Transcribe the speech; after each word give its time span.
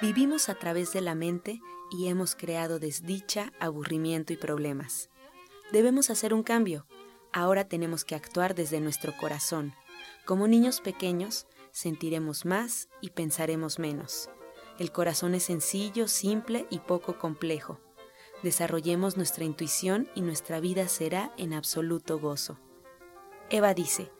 Vivimos 0.00 0.48
a 0.48 0.54
través 0.54 0.94
de 0.94 1.02
la 1.02 1.14
mente 1.14 1.60
y 1.90 2.08
hemos 2.08 2.34
creado 2.34 2.78
desdicha, 2.78 3.52
aburrimiento 3.60 4.32
y 4.32 4.38
problemas. 4.38 5.10
Debemos 5.72 6.08
hacer 6.08 6.32
un 6.32 6.42
cambio. 6.42 6.86
Ahora 7.32 7.68
tenemos 7.68 8.06
que 8.06 8.14
actuar 8.14 8.54
desde 8.54 8.80
nuestro 8.80 9.14
corazón. 9.18 9.74
Como 10.24 10.48
niños 10.48 10.80
pequeños, 10.80 11.46
sentiremos 11.70 12.46
más 12.46 12.88
y 13.02 13.10
pensaremos 13.10 13.78
menos. 13.78 14.30
El 14.78 14.90
corazón 14.90 15.34
es 15.34 15.42
sencillo, 15.42 16.08
simple 16.08 16.66
y 16.70 16.78
poco 16.78 17.18
complejo. 17.18 17.78
Desarrollemos 18.42 19.18
nuestra 19.18 19.44
intuición 19.44 20.08
y 20.14 20.22
nuestra 20.22 20.60
vida 20.60 20.88
será 20.88 21.30
en 21.36 21.52
absoluto 21.52 22.18
gozo. 22.18 22.58
Eva 23.50 23.74
dice, 23.74 24.10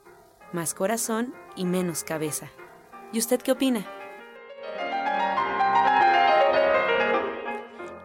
más 0.52 0.74
corazón 0.74 1.34
y 1.56 1.64
menos 1.64 2.04
cabeza. 2.04 2.50
¿Y 3.14 3.18
usted 3.18 3.40
qué 3.40 3.52
opina? 3.52 3.90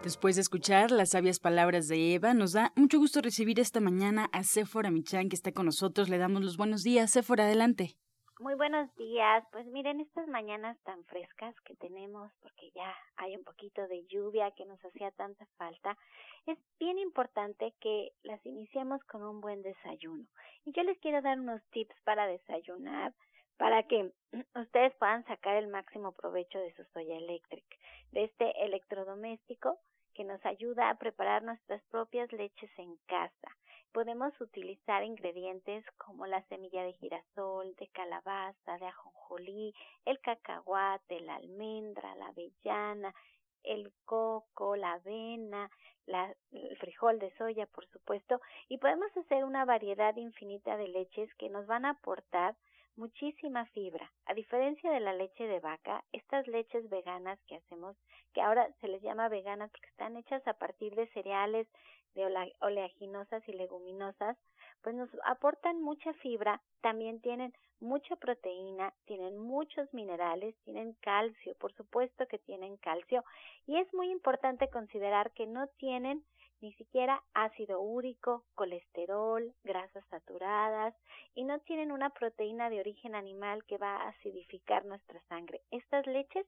Después 0.06 0.36
de 0.36 0.42
escuchar 0.42 0.92
las 0.92 1.10
sabias 1.10 1.40
palabras 1.40 1.88
de 1.88 2.14
Eva, 2.14 2.32
nos 2.32 2.52
da 2.52 2.72
mucho 2.76 2.96
gusto 2.96 3.20
recibir 3.20 3.58
esta 3.58 3.80
mañana 3.80 4.28
a 4.32 4.44
Sephora 4.44 4.92
Michan, 4.92 5.28
que 5.28 5.34
está 5.34 5.50
con 5.50 5.66
nosotros. 5.66 6.08
Le 6.08 6.16
damos 6.16 6.44
los 6.44 6.56
buenos 6.56 6.84
días. 6.84 7.10
Sephora, 7.10 7.46
adelante. 7.46 7.96
Muy 8.38 8.54
buenos 8.54 8.94
días. 8.94 9.42
Pues 9.50 9.66
miren, 9.66 10.00
estas 10.00 10.28
mañanas 10.28 10.78
tan 10.84 11.04
frescas 11.06 11.60
que 11.62 11.74
tenemos, 11.74 12.30
porque 12.40 12.70
ya 12.72 12.94
hay 13.16 13.34
un 13.34 13.42
poquito 13.42 13.84
de 13.88 14.06
lluvia 14.06 14.52
que 14.52 14.64
nos 14.64 14.78
hacía 14.84 15.10
tanta 15.10 15.44
falta, 15.56 15.98
es 16.46 16.56
bien 16.78 17.00
importante 17.00 17.74
que 17.80 18.12
las 18.22 18.38
iniciemos 18.46 19.02
con 19.06 19.24
un 19.24 19.40
buen 19.40 19.62
desayuno. 19.62 20.24
Y 20.64 20.70
yo 20.70 20.84
les 20.84 21.00
quiero 21.00 21.20
dar 21.20 21.40
unos 21.40 21.60
tips 21.72 21.96
para 22.04 22.28
desayunar, 22.28 23.12
para 23.56 23.82
que 23.82 24.12
ustedes 24.54 24.94
puedan 25.00 25.24
sacar 25.24 25.56
el 25.56 25.66
máximo 25.66 26.12
provecho 26.12 26.60
de 26.60 26.72
su 26.76 26.84
soya 26.92 27.16
eléctrica, 27.16 27.76
de 28.12 28.22
este 28.22 28.64
electrodoméstico 28.64 29.80
que 30.16 30.24
nos 30.24 30.44
ayuda 30.46 30.88
a 30.88 30.98
preparar 30.98 31.42
nuestras 31.42 31.82
propias 31.90 32.32
leches 32.32 32.70
en 32.78 32.96
casa. 33.06 33.54
Podemos 33.92 34.32
utilizar 34.40 35.04
ingredientes 35.04 35.84
como 35.98 36.26
la 36.26 36.42
semilla 36.48 36.82
de 36.82 36.94
girasol, 36.94 37.74
de 37.76 37.88
calabaza, 37.88 38.78
de 38.78 38.86
ajonjolí, 38.86 39.74
el 40.06 40.18
cacahuate, 40.20 41.20
la 41.20 41.36
almendra, 41.36 42.14
la 42.16 42.28
avellana, 42.28 43.14
el 43.62 43.92
coco, 44.06 44.74
la 44.76 44.94
avena, 44.94 45.70
la, 46.06 46.34
el 46.52 46.76
frijol 46.78 47.18
de 47.18 47.30
soya, 47.36 47.66
por 47.66 47.86
supuesto, 47.88 48.40
y 48.68 48.78
podemos 48.78 49.14
hacer 49.16 49.44
una 49.44 49.64
variedad 49.64 50.16
infinita 50.16 50.76
de 50.76 50.88
leches 50.88 51.34
que 51.34 51.50
nos 51.50 51.66
van 51.66 51.84
a 51.84 51.90
aportar 51.90 52.56
muchísima 52.96 53.66
fibra. 53.66 54.10
A 54.26 54.34
diferencia 54.34 54.90
de 54.90 55.00
la 55.00 55.12
leche 55.12 55.46
de 55.46 55.60
vaca, 55.60 56.04
estas 56.12 56.46
leches 56.46 56.88
veganas 56.88 57.38
que 57.46 57.56
hacemos, 57.56 57.96
que 58.32 58.40
ahora 58.42 58.68
se 58.80 58.88
les 58.88 59.02
llama 59.02 59.28
veganas 59.28 59.70
porque 59.70 59.88
están 59.88 60.16
hechas 60.16 60.46
a 60.46 60.54
partir 60.54 60.94
de 60.94 61.06
cereales, 61.08 61.66
de 62.14 62.52
oleaginosas 62.60 63.46
y 63.46 63.52
leguminosas, 63.52 64.36
pues 64.82 64.94
nos 64.94 65.10
aportan 65.24 65.82
mucha 65.82 66.12
fibra, 66.14 66.62
también 66.80 67.20
tienen 67.20 67.52
mucha 67.80 68.16
proteína, 68.16 68.94
tienen 69.04 69.38
muchos 69.38 69.92
minerales, 69.92 70.56
tienen 70.64 70.94
calcio, 71.02 71.54
por 71.56 71.74
supuesto 71.74 72.26
que 72.26 72.38
tienen 72.38 72.78
calcio, 72.78 73.22
y 73.66 73.76
es 73.76 73.92
muy 73.92 74.10
importante 74.10 74.70
considerar 74.70 75.30
que 75.32 75.46
no 75.46 75.66
tienen 75.78 76.24
ni 76.60 76.72
siquiera 76.74 77.22
ácido 77.34 77.80
úrico, 77.80 78.44
colesterol, 78.54 79.52
grasas 79.64 80.04
saturadas 80.10 80.94
y 81.34 81.44
no 81.44 81.58
tienen 81.60 81.92
una 81.92 82.10
proteína 82.10 82.70
de 82.70 82.80
origen 82.80 83.14
animal 83.14 83.64
que 83.64 83.78
va 83.78 83.96
a 83.96 84.08
acidificar 84.08 84.84
nuestra 84.84 85.20
sangre. 85.28 85.60
Estas 85.70 86.06
leches 86.06 86.46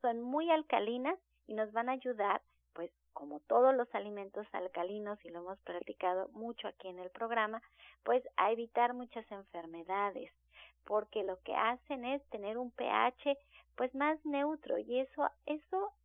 son 0.00 0.20
muy 0.20 0.50
alcalinas 0.50 1.18
y 1.46 1.54
nos 1.54 1.72
van 1.72 1.88
a 1.88 1.92
ayudar, 1.92 2.40
pues 2.72 2.90
como 3.12 3.40
todos 3.40 3.74
los 3.74 3.94
alimentos 3.94 4.46
alcalinos 4.52 5.18
y 5.24 5.30
lo 5.30 5.40
hemos 5.40 5.58
practicado 5.60 6.28
mucho 6.28 6.68
aquí 6.68 6.88
en 6.88 6.98
el 6.98 7.10
programa, 7.10 7.62
pues 8.02 8.22
a 8.36 8.50
evitar 8.50 8.94
muchas 8.94 9.30
enfermedades, 9.30 10.32
porque 10.84 11.22
lo 11.22 11.38
que 11.42 11.54
hacen 11.54 12.04
es 12.04 12.24
tener 12.30 12.58
un 12.58 12.70
pH 12.70 13.36
pues 13.76 13.94
más 13.94 14.24
neutro 14.24 14.78
y 14.78 15.00
eso 15.00 15.28
eso 15.46 15.92
es 15.92 16.01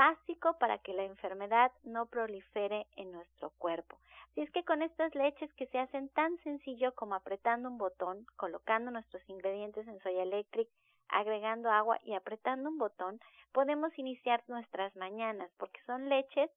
básico 0.00 0.56
para 0.58 0.78
que 0.78 0.94
la 0.94 1.04
enfermedad 1.04 1.70
no 1.82 2.06
prolifere 2.06 2.86
en 2.96 3.12
nuestro 3.12 3.50
cuerpo. 3.58 3.98
Así 4.30 4.40
es 4.40 4.50
que 4.50 4.64
con 4.64 4.80
estas 4.80 5.14
leches 5.14 5.52
que 5.52 5.66
se 5.66 5.78
hacen 5.78 6.08
tan 6.08 6.38
sencillo 6.38 6.94
como 6.94 7.14
apretando 7.14 7.68
un 7.68 7.76
botón, 7.76 8.24
colocando 8.36 8.90
nuestros 8.90 9.22
ingredientes 9.28 9.86
en 9.86 10.00
soya 10.00 10.22
electric, 10.22 10.70
agregando 11.08 11.70
agua 11.70 11.98
y 12.02 12.14
apretando 12.14 12.70
un 12.70 12.78
botón, 12.78 13.20
podemos 13.52 13.90
iniciar 13.98 14.42
nuestras 14.48 14.96
mañanas 14.96 15.50
porque 15.58 15.82
son 15.84 16.08
leches 16.08 16.50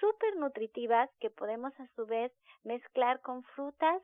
súper 0.00 0.34
nutritivas 0.34 1.08
que 1.20 1.30
podemos 1.30 1.72
a 1.78 1.86
su 1.94 2.04
vez 2.04 2.32
mezclar 2.64 3.20
con 3.20 3.44
frutas 3.54 4.02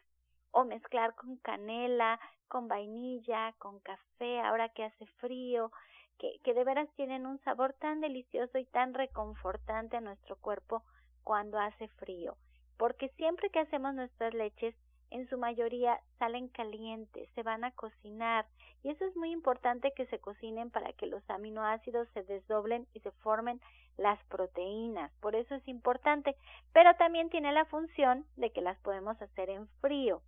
o 0.52 0.64
mezclar 0.64 1.16
con 1.16 1.36
canela, 1.38 2.20
con 2.46 2.68
vainilla, 2.68 3.54
con 3.58 3.80
café, 3.80 4.38
ahora 4.38 4.68
que 4.68 4.84
hace 4.84 5.06
frío, 5.18 5.72
que, 6.18 6.54
de 6.54 6.64
veras 6.64 6.88
tienen 6.96 7.26
un 7.26 7.38
sabor 7.40 7.74
tan 7.74 8.00
delicioso 8.00 8.58
y 8.58 8.64
tan 8.66 8.94
reconfortante 8.94 9.96
a 9.96 10.00
nuestro 10.00 10.36
cuerpo 10.36 10.82
cuando 11.22 11.58
hace 11.58 11.88
frío. 11.88 12.36
Porque 12.76 13.08
siempre 13.10 13.50
que 13.50 13.60
hacemos 13.60 13.94
nuestras 13.94 14.34
leches, 14.34 14.74
en 15.10 15.28
su 15.28 15.38
mayoría 15.38 16.00
salen 16.18 16.48
calientes, 16.48 17.28
se 17.34 17.42
van 17.42 17.62
a 17.62 17.70
cocinar 17.70 18.46
y 18.82 18.90
eso 18.90 19.04
es 19.04 19.16
muy 19.16 19.30
importante 19.30 19.92
que 19.92 20.06
se 20.06 20.18
cocinen 20.18 20.70
para 20.70 20.92
que 20.92 21.06
los 21.06 21.22
aminoácidos 21.30 22.08
se 22.14 22.22
desdoblen 22.24 22.86
y 22.92 23.00
se 23.00 23.12
formen 23.12 23.60
las 23.96 24.22
proteínas. 24.24 25.12
Por 25.20 25.36
eso 25.36 25.54
es 25.54 25.66
importante, 25.68 26.36
pero 26.72 26.94
también 26.96 27.30
tiene 27.30 27.52
la 27.52 27.64
función 27.64 28.26
de 28.36 28.50
que 28.50 28.60
las 28.60 28.78
podemos 28.80 29.20
hacer 29.22 29.50
en 29.50 29.68
frío. 29.80 30.20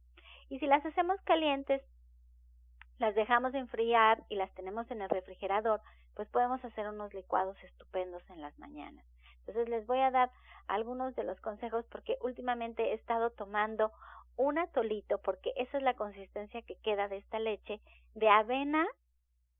Y 0.48 0.58
si 0.58 0.66
las 0.66 0.84
hacemos 0.86 1.20
calientes, 1.22 1.82
las 2.98 3.14
dejamos 3.14 3.54
enfriar 3.54 4.22
y 4.28 4.36
las 4.36 4.52
tenemos 4.54 4.90
en 4.90 5.02
el 5.02 5.08
refrigerador, 5.08 5.80
pues 6.14 6.28
podemos 6.28 6.64
hacer 6.64 6.88
unos 6.88 7.12
licuados 7.12 7.56
estupendos 7.62 8.22
en 8.30 8.40
las 8.40 8.58
mañanas. 8.58 9.04
Entonces 9.40 9.68
les 9.68 9.86
voy 9.86 10.00
a 10.00 10.10
dar 10.10 10.30
algunos 10.66 11.14
de 11.14 11.24
los 11.24 11.40
consejos 11.40 11.84
porque 11.90 12.16
últimamente 12.22 12.90
he 12.90 12.94
estado 12.94 13.30
tomando 13.30 13.92
un 14.36 14.58
atolito, 14.58 15.18
porque 15.18 15.52
esa 15.56 15.78
es 15.78 15.82
la 15.82 15.94
consistencia 15.94 16.62
que 16.62 16.76
queda 16.76 17.08
de 17.08 17.18
esta 17.18 17.38
leche, 17.38 17.80
de 18.14 18.28
avena 18.28 18.86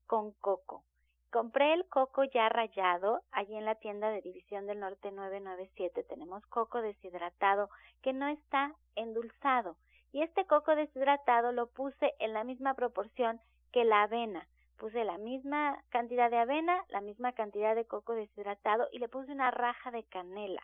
con 0.05 0.31
coco. 0.33 0.83
Compré 1.31 1.73
el 1.73 1.87
coco 1.89 2.23
ya 2.23 2.47
rallado, 2.49 3.21
allí 3.31 3.55
en 3.55 3.65
la 3.65 3.75
tienda 3.75 4.09
de 4.09 4.21
División 4.21 4.65
del 4.65 4.79
Norte 4.79 5.11
997 5.11 6.03
tenemos 6.03 6.45
coco 6.47 6.81
deshidratado 6.81 7.69
que 8.01 8.13
no 8.13 8.27
está 8.27 8.73
endulzado 8.95 9.77
y 10.11 10.21
este 10.21 10.45
coco 10.45 10.75
deshidratado 10.75 11.51
lo 11.51 11.67
puse 11.67 12.13
en 12.19 12.33
la 12.33 12.43
misma 12.43 12.73
proporción 12.73 13.39
que 13.71 13.83
la 13.83 14.03
avena. 14.03 14.47
Puse 14.77 15.03
la 15.03 15.17
misma 15.17 15.83
cantidad 15.89 16.29
de 16.29 16.37
avena, 16.37 16.83
la 16.89 17.01
misma 17.01 17.33
cantidad 17.33 17.75
de 17.75 17.85
coco 17.85 18.13
deshidratado 18.13 18.87
y 18.91 18.99
le 18.99 19.09
puse 19.09 19.31
una 19.31 19.51
raja 19.51 19.91
de 19.91 20.03
canela. 20.03 20.61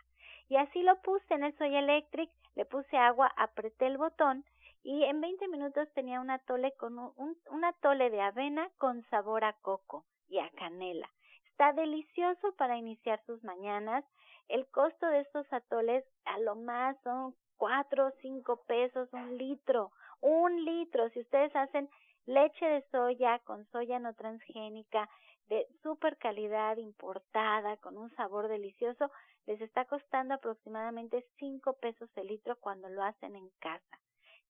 Y 0.50 0.58
así 0.58 0.84
lo 0.84 1.02
puse 1.02 1.34
en 1.34 1.44
el 1.44 1.58
Soy 1.58 1.76
Electric, 1.76 2.30
le 2.56 2.66
puse 2.66 2.96
agua, 2.98 3.32
apreté 3.38 3.88
el 3.88 3.98
botón 3.98 4.46
y 4.84 5.04
en 5.06 5.22
20 5.22 5.48
minutos 5.48 5.88
tenía 5.94 6.20
un 6.20 6.30
atole 6.30 6.74
con 6.74 7.00
un, 7.00 7.38
un 7.50 7.66
atole 7.66 8.10
de 8.10 8.22
avena 8.22 8.70
con 8.78 9.04
sabor 9.10 9.46
a 9.46 9.54
coco 9.54 10.06
y 10.28 10.40
a 10.40 10.50
canela. 10.52 11.10
Está 11.52 11.74
delicioso 11.74 12.54
para 12.58 12.78
iniciar 12.78 13.22
sus 13.26 13.44
mañanas 13.44 14.04
El 14.50 14.68
costo 14.68 15.08
de 15.08 15.22
estos 15.22 15.52
atoles 15.54 16.04
a 16.26 16.38
lo 16.40 16.56
más 16.56 16.98
son 17.04 17.34
cuatro 17.58 18.08
o 18.08 18.12
cinco 18.22 18.64
pesos 18.68 19.10
un 19.14 19.38
litro, 19.38 19.92
un 20.22 20.64
litro. 20.64 21.10
Si 21.10 21.20
ustedes 21.20 21.56
hacen 21.56 21.90
leche 22.26 22.66
de 22.66 22.82
soya 22.92 23.40
con 23.40 23.66
soya 23.72 24.00
no 24.00 24.14
transgénica 24.14 25.10
de 25.50 25.68
super 25.82 26.18
calidad 26.18 26.78
importada 26.78 27.78
con 27.78 27.98
un 27.98 28.10
sabor 28.16 28.48
delicioso, 28.48 29.12
les 29.46 29.60
está 29.62 29.86
costando 29.86 30.36
aproximadamente 30.36 31.26
cinco 31.38 31.74
pesos 31.74 32.10
el 32.16 32.28
litro 32.28 32.56
cuando 32.60 32.90
lo 32.90 33.04
hacen 33.04 33.36
en 33.36 33.50
casa. 33.60 34.00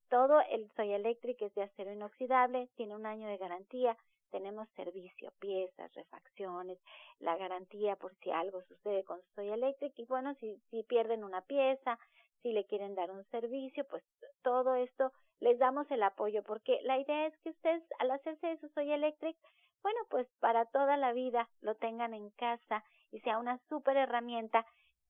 Todo 0.10 0.40
el 0.52 0.70
Soya 0.76 0.98
Electric 0.98 1.42
es 1.42 1.56
de 1.56 1.64
acero 1.64 1.92
inoxidable, 1.92 2.70
tiene 2.76 2.96
un 2.96 3.08
año 3.08 3.28
de 3.28 3.38
garantía, 3.38 3.98
tenemos 4.30 4.68
servicio, 4.76 5.32
piezas, 5.40 5.92
refacciones, 5.94 6.78
la 7.20 7.36
garantía 7.38 7.96
por 7.96 8.16
si 8.18 8.30
algo 8.30 8.62
sucede 8.64 9.04
con 9.04 9.20
Soya 9.34 9.56
Electric 9.56 9.98
y 9.98 10.06
bueno, 10.06 10.36
si, 10.36 10.56
si 10.70 10.84
pierden 10.84 11.24
una 11.24 11.42
pieza, 11.42 11.98
si 12.44 12.51
le 12.51 12.66
quieren 12.66 12.94
dar 12.94 13.10
un 13.10 13.24
servicio, 13.31 13.86
pues 13.88 14.04
todo 14.44 14.75
esto 14.75 15.12
les 15.40 15.57
damos 15.57 15.90
el 15.90 16.04
apoyo 16.04 16.44
porque 16.44 16.80
la 16.84 17.00
idea 17.00 17.28
es 17.28 17.38
que 17.40 17.50
ustedes 17.50 17.84
al 18.00 18.12
hacerse 18.12 18.48
de 18.48 18.57
su 18.60 18.69
Soya 18.69 18.95
Electric, 18.95 19.36
bueno, 19.81 20.00
pues 20.10 20.28
para 20.40 20.66
toda 20.66 20.95
la 20.98 21.13
vida 21.13 21.50
lo 21.62 21.75
tengan 21.75 22.13
en 22.13 22.30
casa 22.31 22.84
y 23.12 23.19
sea 23.22 23.40
una 23.40 23.57
súper 23.69 23.98
herramienta 23.98 24.66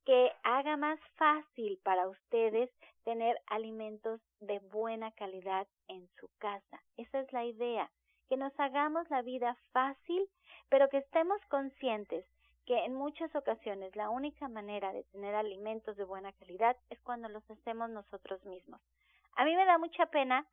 que 0.06 0.31
haga 0.44 0.77
más 0.77 1.00
fácil 1.15 1.80
para 1.83 2.07
ustedes 2.07 2.69
tener 3.03 3.39
alimentos 3.47 4.21
de 4.39 4.59
buena 4.59 5.12
calidad 5.12 5.68
en 5.88 6.07
su 6.19 6.30
casa. 6.39 6.81
Esa 6.97 7.19
es 7.21 7.31
la 7.33 7.45
idea, 7.45 7.91
que 8.30 8.38
nos 8.38 8.53
hagamos 8.59 9.09
la 9.09 9.21
vida 9.21 9.57
fácil, 9.71 10.27
pero 10.69 10.89
que 10.89 10.97
estemos 10.97 11.39
conscientes 11.50 12.25
que 12.65 12.86
en 12.86 12.94
muchas 12.94 13.33
ocasiones 13.36 13.95
la 13.95 14.10
única 14.10 14.48
manera 14.48 14.92
de 14.94 15.04
tener 15.06 15.36
alimentos 15.36 15.98
de 15.98 16.04
buena 16.04 16.31
calidad 16.33 16.77
es 16.89 17.00
cuando 17.01 17.30
los 17.30 17.50
hacemos 17.50 17.89
nosotros 17.89 18.44
mismos. 18.45 18.81
A 19.36 19.45
mí 19.45 19.56
me 19.56 19.65
da 19.65 19.77
mucha 19.77 20.06
pena 20.07 20.45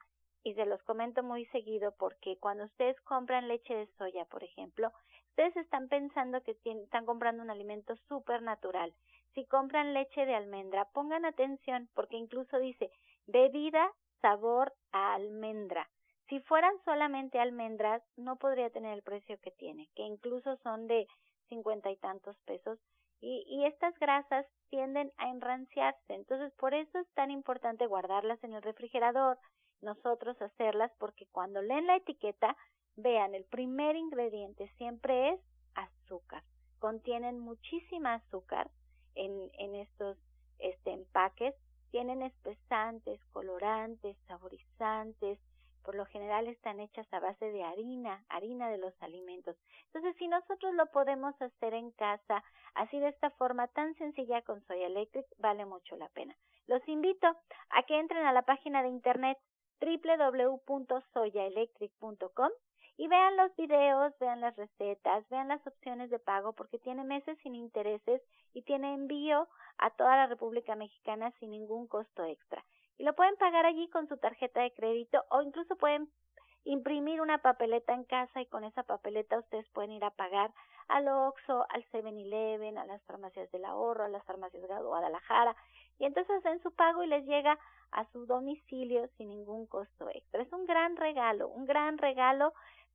y 0.43 0.55
se 0.55 0.67
los 0.67 0.83
comento 0.85 1.23
muy 1.23 1.47
seguido 1.47 1.95
porque 1.99 2.39
cuando 2.39 2.65
ustedes 2.65 3.01
compran 3.03 3.49
leche 3.49 3.75
de 3.75 3.87
soya, 3.99 4.25
por 4.25 4.43
ejemplo, 4.43 4.93
ustedes 5.31 5.57
están 5.57 5.89
pensando 5.89 6.43
que 6.43 6.57
están 6.65 7.07
comprando 7.07 7.43
un 7.43 7.51
alimento 7.51 7.95
súper 8.09 8.43
natural 8.43 8.95
si 9.35 9.45
compran 9.47 9.95
leche 9.95 10.27
de 10.27 10.35
almendra, 10.35 10.87
pongan 10.87 11.25
atención 11.25 11.89
porque 11.95 12.17
incluso 12.17 12.59
dice 12.59 12.91
bebida 13.27 13.91
sabor 14.21 14.73
a 14.93 15.15
almendra. 15.15 15.89
Si 16.29 16.41
fueran 16.41 16.75
solamente 16.85 17.39
almendras, 17.39 18.03
no 18.17 18.37
podría 18.37 18.71
tener 18.71 18.95
el 18.95 19.03
precio 19.03 19.39
que 19.41 19.51
tiene, 19.53 19.89
que 19.95 20.03
incluso 20.03 20.56
son 20.59 20.87
de 20.87 21.06
cincuenta 21.50 21.91
y 21.91 21.97
tantos 21.99 22.38
pesos. 22.47 22.79
Y, 23.20 23.67
estas 23.67 23.94
grasas 23.99 24.47
tienden 24.70 25.12
a 25.19 25.29
enranciarse. 25.29 26.14
Entonces, 26.14 26.50
por 26.55 26.73
eso 26.73 26.99
es 26.99 27.06
tan 27.12 27.31
importante 27.31 27.87
guardarlas 27.87 28.43
en 28.43 28.55
el 28.55 28.62
refrigerador, 28.62 29.38
nosotros 29.82 30.41
hacerlas, 30.41 30.91
porque 30.99 31.26
cuando 31.31 31.61
leen 31.61 31.87
la 31.87 31.97
etiqueta, 31.97 32.56
vean, 32.97 33.35
el 33.35 33.44
primer 33.44 33.94
ingrediente 33.97 34.73
siempre 34.79 35.35
es 35.35 35.41
azúcar. 35.75 36.43
Contienen 36.79 37.38
muchísima 37.38 38.14
azúcar 38.14 38.70
en, 39.14 39.50
en 39.58 39.75
estos 39.75 40.17
este, 40.58 40.93
empaques 40.93 41.55
tienen 41.91 42.23
espesantes, 42.23 43.20
colorantes, 43.32 44.17
saborizantes, 44.26 45.38
por 45.91 45.97
lo 45.97 46.07
general 46.07 46.47
están 46.47 46.79
hechas 46.79 47.13
a 47.13 47.19
base 47.19 47.51
de 47.51 47.65
harina, 47.65 48.25
harina 48.29 48.71
de 48.71 48.79
los 48.79 48.95
alimentos. 49.03 49.57
Entonces, 49.87 50.15
si 50.19 50.29
nosotros 50.29 50.73
lo 50.75 50.87
podemos 50.87 51.35
hacer 51.43 51.75
en 51.75 51.91
casa, 51.91 52.45
así 52.75 53.01
de 53.01 53.09
esta 53.09 53.31
forma 53.31 53.67
tan 53.67 53.97
sencilla 53.97 54.41
con 54.43 54.65
Soya 54.67 54.87
Electric, 54.87 55.27
vale 55.39 55.67
mucho 55.67 55.97
la 55.97 56.09
pena. 56.11 56.37
Los 56.69 56.87
invito 56.87 57.27
a 57.27 57.83
que 57.89 57.99
entren 57.99 58.25
a 58.25 58.33
la 58.33 58.43
página 58.43 58.85
de 58.85 58.89
internet 58.89 59.37
www.soyaelectric.com 59.81 62.51
y 62.97 63.09
vean 63.09 63.37
los 63.37 63.57
videos, 63.57 64.17
vean 64.21 64.43
las 64.43 64.55
recetas, 64.55 65.29
vean 65.29 65.49
las 65.49 65.67
opciones 65.67 66.09
de 66.11 66.21
pago 66.21 66.53
porque 66.53 66.79
tiene 66.79 67.03
meses 67.03 67.37
sin 67.43 67.57
intereses 67.57 68.23
y 68.55 68.63
tiene 68.63 68.95
envío 68.95 69.49
a 69.79 69.91
toda 69.91 70.15
la 70.15 70.29
República 70.29 70.77
Mexicana 70.77 71.33
sin 71.41 71.51
ningún 71.51 71.89
costo 71.89 72.25
extra. 72.25 72.65
Y 73.00 73.05
lo 73.05 73.14
pueden 73.14 73.35
pagar 73.37 73.64
allí 73.64 73.88
con 73.88 74.08
su 74.08 74.19
tarjeta 74.19 74.61
de 74.61 74.75
crédito 74.75 75.25
o 75.31 75.41
incluso 75.41 75.75
pueden 75.76 76.11
imprimir 76.64 77.23
una 77.23 77.38
papeleta 77.38 77.94
en 77.94 78.05
casa 78.05 78.43
y 78.43 78.47
con 78.47 78.62
esa 78.62 78.82
papeleta 78.82 79.38
ustedes 79.38 79.67
pueden 79.70 79.93
ir 79.93 80.05
a 80.05 80.11
pagar 80.11 80.52
al 80.88 81.08
Oxxo, 81.08 81.64
al 81.70 81.82
7-Eleven, 81.93 82.76
a 82.76 82.85
las 82.85 83.02
farmacias 83.05 83.50
del 83.52 83.64
ahorro, 83.64 84.05
a 84.05 84.08
las 84.08 84.23
farmacias 84.26 84.69
de 84.69 84.82
Guadalajara 84.82 85.56
y 85.99 86.05
entonces 86.05 86.37
hacen 86.37 86.61
su 86.62 86.73
pago 86.73 87.02
y 87.02 87.06
les 87.06 87.25
llega 87.25 87.58
a 87.93 88.05
su 88.12 88.26
domicilio 88.26 89.08
sin 89.17 89.31
ningún 89.31 89.67
costo 89.67 90.11
extra. 90.11 90.43
Es 90.43 90.53
un 90.53 90.67
gran 90.67 90.96
regalo, 90.96 91.49
un 91.49 91.64
gran 91.64 91.96
regalo 91.96 92.53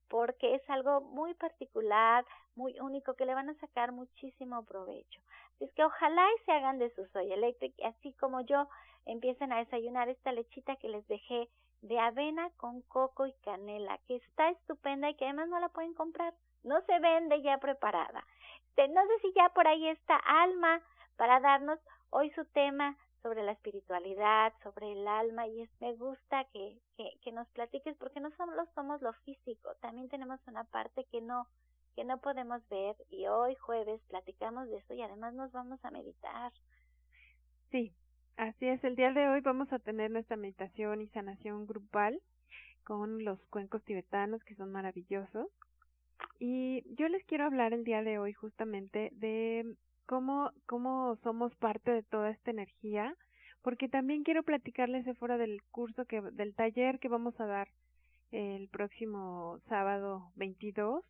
porque 0.07 0.53
es 0.53 0.69
algo 0.69 1.01
muy 1.01 1.33
particular, 1.33 2.23
muy 2.55 2.79
único, 2.79 3.15
que 3.15 3.25
le 3.25 3.33
van 3.33 3.49
a 3.49 3.55
sacar 3.55 3.91
muchísimo 3.91 4.63
provecho. 4.65 5.19
Así 5.55 5.63
es 5.63 5.73
que 5.73 5.83
ojalá 5.83 6.27
y 6.37 6.45
se 6.45 6.51
hagan 6.51 6.77
de 6.77 6.93
su 6.93 7.07
soy 7.07 7.33
electric, 7.33 7.73
así 7.83 8.13
como 8.13 8.41
yo 8.41 8.67
empiecen 9.05 9.51
a 9.51 9.57
desayunar 9.57 10.09
esta 10.09 10.31
lechita 10.31 10.75
que 10.77 10.89
les 10.89 11.07
dejé 11.07 11.49
de 11.81 11.99
avena 11.99 12.49
con 12.57 12.81
coco 12.81 13.27
y 13.27 13.33
canela, 13.43 13.99
que 14.07 14.15
está 14.15 14.49
estupenda 14.49 15.09
y 15.09 15.15
que 15.15 15.25
además 15.25 15.49
no 15.49 15.59
la 15.59 15.69
pueden 15.69 15.93
comprar, 15.93 16.33
no 16.63 16.81
se 16.81 16.99
vende 16.99 17.41
ya 17.41 17.59
preparada. 17.59 18.25
No 18.77 19.07
sé 19.07 19.19
si 19.21 19.33
ya 19.33 19.49
por 19.49 19.67
ahí 19.67 19.87
está 19.87 20.15
Alma 20.17 20.81
para 21.15 21.39
darnos 21.39 21.79
hoy 22.09 22.31
su 22.31 22.43
tema 22.45 22.97
sobre 23.21 23.43
la 23.43 23.53
espiritualidad, 23.53 24.53
sobre 24.61 24.91
el 24.91 25.07
alma, 25.07 25.47
y 25.47 25.61
es, 25.61 25.69
me 25.81 25.95
gusta 25.95 26.43
que, 26.53 26.77
que, 26.95 27.17
que 27.23 27.31
nos 27.31 27.47
platiques, 27.49 27.97
porque 27.97 28.19
no 28.19 28.29
solo 28.37 28.67
somos 28.75 29.01
lo 29.01 29.13
físico, 29.13 29.73
también 29.81 30.09
tenemos 30.09 30.39
una 30.45 30.63
parte 30.65 31.05
que 31.05 31.21
no, 31.21 31.47
que 31.95 32.03
no 32.03 32.19
podemos 32.19 32.61
ver, 32.69 32.95
y 33.09 33.25
hoy 33.25 33.55
jueves 33.55 33.99
platicamos 34.09 34.67
de 34.69 34.77
eso 34.77 34.93
y 34.93 35.01
además 35.01 35.33
nos 35.33 35.51
vamos 35.51 35.83
a 35.83 35.89
meditar. 35.89 36.51
Sí, 37.71 37.95
así 38.37 38.67
es, 38.67 38.83
el 38.83 38.95
día 38.95 39.11
de 39.11 39.27
hoy 39.27 39.41
vamos 39.41 39.71
a 39.71 39.79
tener 39.79 40.11
nuestra 40.11 40.37
meditación 40.37 41.01
y 41.01 41.07
sanación 41.07 41.65
grupal 41.65 42.21
con 42.83 43.23
los 43.23 43.39
cuencos 43.47 43.83
tibetanos 43.83 44.43
que 44.43 44.55
son 44.55 44.71
maravillosos. 44.71 45.47
Y 46.39 46.83
yo 46.95 47.07
les 47.07 47.23
quiero 47.25 47.45
hablar 47.45 47.73
el 47.73 47.83
día 47.83 48.03
de 48.03 48.19
hoy 48.19 48.33
justamente 48.33 49.09
de 49.13 49.75
cómo, 50.05 50.51
cómo 50.65 51.17
somos 51.23 51.55
parte 51.55 51.91
de 51.91 52.03
toda 52.03 52.29
esta 52.29 52.51
energía, 52.51 53.15
porque 53.61 53.89
también 53.89 54.23
quiero 54.23 54.43
platicarles 54.43 55.05
de 55.05 55.15
fuera 55.15 55.37
del 55.37 55.61
curso 55.71 56.05
que, 56.05 56.21
del 56.21 56.53
taller 56.53 56.99
que 56.99 57.09
vamos 57.09 57.39
a 57.39 57.45
dar 57.45 57.69
el 58.31 58.67
próximo 58.69 59.59
sábado 59.67 60.31
22 60.35 61.03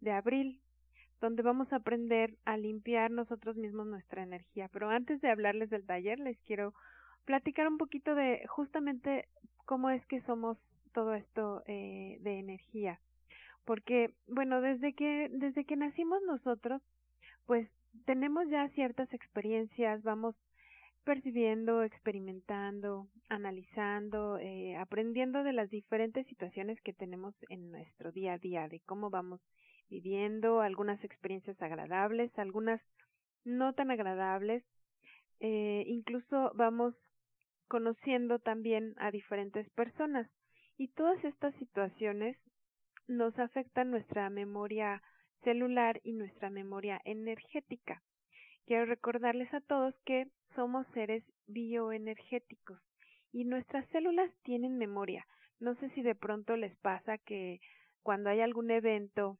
de 0.00 0.12
abril, 0.12 0.60
donde 1.20 1.42
vamos 1.42 1.72
a 1.72 1.76
aprender 1.76 2.36
a 2.44 2.56
limpiar 2.56 3.10
nosotros 3.10 3.56
mismos 3.56 3.86
nuestra 3.86 4.22
energía. 4.22 4.68
Pero 4.72 4.88
antes 4.88 5.20
de 5.20 5.30
hablarles 5.30 5.70
del 5.70 5.86
taller, 5.86 6.18
les 6.18 6.38
quiero 6.40 6.74
platicar 7.24 7.68
un 7.68 7.78
poquito 7.78 8.14
de 8.14 8.46
justamente 8.48 9.28
cómo 9.66 9.90
es 9.90 10.04
que 10.06 10.22
somos 10.22 10.58
todo 10.92 11.14
esto 11.14 11.62
eh, 11.66 12.18
de 12.20 12.38
energía. 12.38 13.00
Porque, 13.64 14.14
bueno, 14.26 14.60
desde 14.60 14.94
que, 14.94 15.28
desde 15.30 15.64
que 15.64 15.76
nacimos 15.76 16.22
nosotros, 16.22 16.82
pues 17.46 17.68
tenemos 18.04 18.48
ya 18.48 18.68
ciertas 18.70 19.12
experiencias, 19.12 20.02
vamos 20.02 20.34
percibiendo, 21.04 21.82
experimentando, 21.82 23.08
analizando, 23.28 24.38
eh, 24.38 24.76
aprendiendo 24.76 25.42
de 25.42 25.52
las 25.52 25.70
diferentes 25.70 26.26
situaciones 26.26 26.80
que 26.82 26.92
tenemos 26.92 27.34
en 27.48 27.70
nuestro 27.70 28.12
día 28.12 28.34
a 28.34 28.38
día, 28.38 28.68
de 28.68 28.80
cómo 28.80 29.10
vamos 29.10 29.40
viviendo, 29.90 30.60
algunas 30.60 31.02
experiencias 31.04 31.60
agradables, 31.60 32.30
algunas 32.38 32.80
no 33.44 33.74
tan 33.74 33.90
agradables, 33.90 34.64
eh, 35.40 35.84
incluso 35.86 36.52
vamos 36.54 36.94
conociendo 37.68 38.38
también 38.38 38.94
a 38.98 39.10
diferentes 39.10 39.68
personas 39.70 40.28
y 40.76 40.88
todas 40.88 41.22
estas 41.24 41.54
situaciones 41.56 42.36
nos 43.06 43.38
afectan 43.38 43.90
nuestra 43.90 44.30
memoria 44.30 45.02
celular 45.42 46.00
y 46.04 46.12
nuestra 46.12 46.50
memoria 46.50 47.00
energética. 47.04 48.02
Quiero 48.66 48.86
recordarles 48.86 49.52
a 49.52 49.60
todos 49.60 49.94
que 50.04 50.28
somos 50.54 50.86
seres 50.94 51.24
bioenergéticos 51.46 52.80
y 53.32 53.44
nuestras 53.44 53.88
células 53.88 54.30
tienen 54.42 54.78
memoria. 54.78 55.26
No 55.58 55.74
sé 55.76 55.90
si 55.90 56.02
de 56.02 56.14
pronto 56.14 56.56
les 56.56 56.76
pasa 56.78 57.18
que 57.18 57.60
cuando 58.02 58.30
hay 58.30 58.40
algún 58.40 58.70
evento 58.70 59.38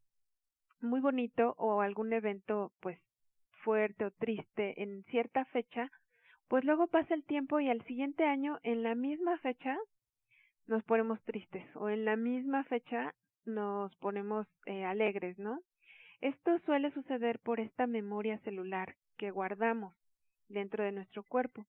muy 0.82 1.00
bonito 1.00 1.54
o 1.58 1.80
algún 1.80 2.12
evento 2.12 2.72
pues 2.80 2.98
fuerte 3.64 4.04
o 4.06 4.10
triste 4.10 4.82
en 4.82 5.04
cierta 5.04 5.44
fecha, 5.46 5.90
pues 6.48 6.64
luego 6.64 6.86
pasa 6.86 7.14
el 7.14 7.24
tiempo 7.24 7.60
y 7.60 7.68
al 7.68 7.84
siguiente 7.86 8.24
año 8.24 8.58
en 8.62 8.82
la 8.82 8.94
misma 8.94 9.38
fecha 9.38 9.76
nos 10.66 10.82
ponemos 10.84 11.22
tristes 11.24 11.64
o 11.76 11.88
en 11.90 12.04
la 12.04 12.16
misma 12.16 12.64
fecha 12.64 13.14
nos 13.44 13.94
ponemos 13.96 14.46
eh, 14.66 14.84
alegres, 14.84 15.38
¿no? 15.38 15.60
Esto 16.20 16.58
suele 16.60 16.90
suceder 16.92 17.38
por 17.40 17.60
esta 17.60 17.86
memoria 17.86 18.38
celular 18.40 18.96
que 19.16 19.30
guardamos. 19.30 19.94
dentro 20.48 20.84
de 20.84 20.92
nuestro 20.92 21.22
cuerpo 21.22 21.64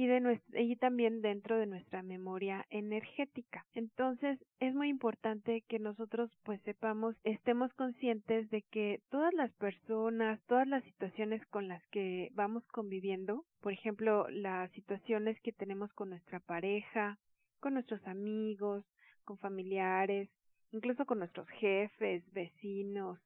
y, 0.00 0.06
de 0.06 0.40
y 0.54 0.76
también 0.76 1.20
dentro 1.20 1.58
de 1.58 1.66
nuestra 1.66 2.02
memoria 2.02 2.64
energética. 2.70 3.66
Entonces 3.74 4.38
es 4.58 4.74
muy 4.74 4.88
importante 4.88 5.62
que 5.68 5.78
nosotros 5.78 6.30
pues 6.42 6.58
sepamos, 6.62 7.16
estemos 7.22 7.70
conscientes 7.74 8.48
de 8.48 8.62
que 8.62 9.02
todas 9.10 9.34
las 9.34 9.52
personas, 9.56 10.40
todas 10.46 10.66
las 10.66 10.82
situaciones 10.84 11.44
con 11.48 11.68
las 11.68 11.86
que 11.88 12.30
vamos 12.32 12.66
conviviendo, 12.68 13.44
por 13.60 13.74
ejemplo, 13.74 14.26
las 14.30 14.72
situaciones 14.72 15.38
que 15.42 15.52
tenemos 15.52 15.92
con 15.92 16.08
nuestra 16.08 16.40
pareja, 16.40 17.18
con 17.60 17.74
nuestros 17.74 18.02
amigos, 18.06 18.86
con 19.26 19.36
familiares, 19.36 20.30
incluso 20.72 21.04
con 21.04 21.18
nuestros 21.18 21.46
jefes, 21.50 22.24
vecinos, 22.32 23.18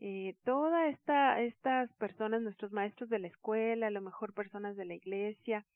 eh, 0.00 0.34
toda 0.44 0.88
esta, 0.88 1.42
estas 1.42 1.92
personas, 1.96 2.40
nuestros 2.40 2.72
maestros 2.72 3.10
de 3.10 3.18
la 3.18 3.28
escuela, 3.28 3.88
a 3.88 3.90
lo 3.90 4.00
mejor 4.00 4.32
personas 4.32 4.76
de 4.76 4.86
la 4.86 4.94
iglesia, 4.94 5.66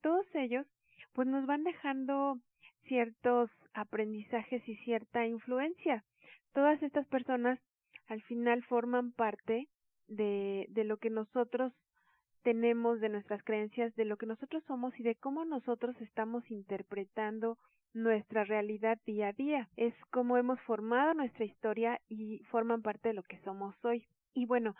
todos 0.00 0.26
ellos 0.34 0.66
pues 1.12 1.28
nos 1.28 1.46
van 1.46 1.64
dejando 1.64 2.38
ciertos 2.84 3.50
aprendizajes 3.74 4.66
y 4.68 4.76
cierta 4.76 5.26
influencia. 5.26 6.04
Todas 6.52 6.82
estas 6.82 7.06
personas 7.06 7.58
al 8.06 8.22
final 8.22 8.62
forman 8.64 9.12
parte 9.12 9.68
de, 10.06 10.66
de 10.70 10.84
lo 10.84 10.96
que 10.96 11.10
nosotros 11.10 11.72
tenemos, 12.42 13.00
de 13.00 13.08
nuestras 13.08 13.42
creencias, 13.42 13.94
de 13.96 14.04
lo 14.04 14.16
que 14.16 14.26
nosotros 14.26 14.62
somos 14.66 14.98
y 14.98 15.02
de 15.02 15.16
cómo 15.16 15.44
nosotros 15.44 16.00
estamos 16.00 16.50
interpretando 16.50 17.58
nuestra 17.92 18.44
realidad 18.44 18.98
día 19.04 19.28
a 19.28 19.32
día. 19.32 19.68
Es 19.76 19.94
como 20.10 20.36
hemos 20.36 20.60
formado 20.62 21.14
nuestra 21.14 21.44
historia 21.44 22.00
y 22.08 22.38
forman 22.50 22.82
parte 22.82 23.08
de 23.08 23.14
lo 23.14 23.22
que 23.22 23.38
somos 23.40 23.74
hoy. 23.84 24.06
Y 24.34 24.46
bueno, 24.46 24.74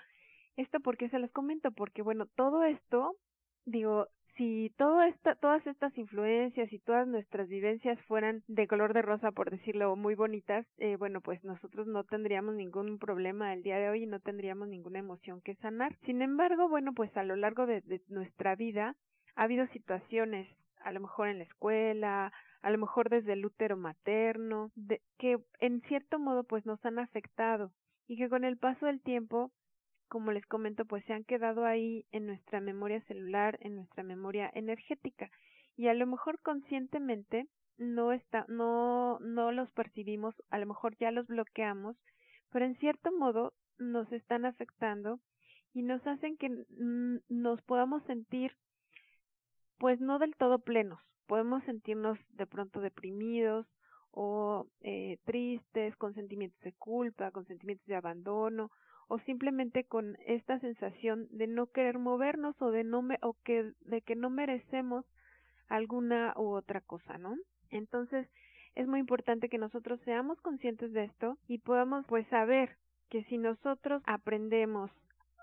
esto 0.56 0.80
porque 0.80 1.08
se 1.08 1.18
los 1.18 1.30
comento, 1.32 1.70
porque 1.72 2.02
bueno, 2.02 2.26
todo 2.36 2.64
esto, 2.64 3.16
digo, 3.64 4.08
si 4.38 4.72
todas 4.78 5.66
estas 5.66 5.98
influencias 5.98 6.72
y 6.72 6.78
todas 6.78 7.08
nuestras 7.08 7.48
vivencias 7.48 8.00
fueran 8.06 8.44
de 8.46 8.68
color 8.68 8.94
de 8.94 9.02
rosa, 9.02 9.32
por 9.32 9.50
decirlo, 9.50 9.94
muy 9.96 10.14
bonitas, 10.14 10.64
eh, 10.78 10.96
bueno, 10.96 11.20
pues 11.20 11.42
nosotros 11.44 11.88
no 11.88 12.04
tendríamos 12.04 12.54
ningún 12.54 12.98
problema 12.98 13.52
el 13.52 13.64
día 13.64 13.78
de 13.78 13.90
hoy 13.90 14.04
y 14.04 14.06
no 14.06 14.20
tendríamos 14.20 14.68
ninguna 14.68 15.00
emoción 15.00 15.40
que 15.40 15.56
sanar. 15.56 15.96
Sin 16.06 16.22
embargo, 16.22 16.68
bueno, 16.68 16.94
pues 16.94 17.14
a 17.16 17.24
lo 17.24 17.34
largo 17.34 17.66
de, 17.66 17.80
de 17.80 18.00
nuestra 18.08 18.54
vida 18.54 18.94
ha 19.34 19.42
habido 19.42 19.66
situaciones, 19.68 20.48
a 20.84 20.92
lo 20.92 21.00
mejor 21.00 21.28
en 21.28 21.38
la 21.38 21.44
escuela, 21.44 22.32
a 22.62 22.70
lo 22.70 22.78
mejor 22.78 23.10
desde 23.10 23.32
el 23.32 23.44
útero 23.44 23.76
materno, 23.76 24.70
de, 24.76 25.02
que 25.18 25.38
en 25.58 25.80
cierto 25.82 26.20
modo 26.20 26.44
pues 26.44 26.64
nos 26.64 26.82
han 26.84 27.00
afectado 27.00 27.72
y 28.06 28.16
que 28.16 28.28
con 28.28 28.44
el 28.44 28.56
paso 28.56 28.86
del 28.86 29.02
tiempo 29.02 29.50
como 30.08 30.32
les 30.32 30.46
comento, 30.46 30.84
pues 30.84 31.04
se 31.04 31.12
han 31.12 31.24
quedado 31.24 31.64
ahí 31.64 32.06
en 32.12 32.26
nuestra 32.26 32.60
memoria 32.60 33.00
celular, 33.02 33.58
en 33.60 33.76
nuestra 33.76 34.02
memoria 34.02 34.50
energética. 34.54 35.30
Y 35.76 35.88
a 35.88 35.94
lo 35.94 36.06
mejor 36.06 36.40
conscientemente 36.40 37.46
no 37.78 38.12
está 38.12 38.44
no 38.48 39.18
no 39.20 39.52
los 39.52 39.70
percibimos, 39.70 40.34
a 40.50 40.58
lo 40.58 40.66
mejor 40.66 40.96
ya 40.98 41.10
los 41.12 41.26
bloqueamos, 41.28 41.96
pero 42.50 42.64
en 42.64 42.76
cierto 42.76 43.12
modo 43.12 43.54
nos 43.78 44.10
están 44.12 44.44
afectando 44.44 45.20
y 45.72 45.82
nos 45.82 46.04
hacen 46.06 46.36
que 46.36 46.50
nos 47.28 47.62
podamos 47.62 48.02
sentir 48.04 48.56
pues 49.78 50.00
no 50.00 50.18
del 50.18 50.34
todo 50.34 50.58
plenos, 50.58 51.00
podemos 51.26 51.62
sentirnos 51.64 52.18
de 52.30 52.46
pronto 52.46 52.80
deprimidos 52.80 53.66
o 54.10 54.66
eh, 54.80 55.18
tristes, 55.24 55.94
con 55.96 56.14
sentimientos 56.14 56.58
de 56.62 56.72
culpa, 56.72 57.30
con 57.30 57.46
sentimientos 57.46 57.86
de 57.86 57.94
abandono, 57.94 58.72
o 59.08 59.18
simplemente 59.20 59.84
con 59.84 60.16
esta 60.26 60.60
sensación 60.60 61.26
de 61.30 61.46
no 61.46 61.66
querer 61.66 61.98
movernos 61.98 62.60
o 62.60 62.70
de 62.70 62.84
no 62.84 63.02
me, 63.02 63.18
o 63.22 63.34
que 63.44 63.72
de 63.80 64.02
que 64.02 64.14
no 64.14 64.30
merecemos 64.30 65.04
alguna 65.68 66.34
u 66.36 66.50
otra 66.50 66.80
cosa, 66.80 67.18
¿no? 67.18 67.36
Entonces, 67.70 68.28
es 68.74 68.86
muy 68.86 69.00
importante 69.00 69.48
que 69.48 69.58
nosotros 69.58 70.00
seamos 70.04 70.40
conscientes 70.40 70.92
de 70.92 71.04
esto 71.04 71.38
y 71.48 71.58
podamos 71.58 72.04
pues 72.06 72.26
saber 72.28 72.76
que 73.08 73.24
si 73.24 73.38
nosotros 73.38 74.02
aprendemos 74.06 74.90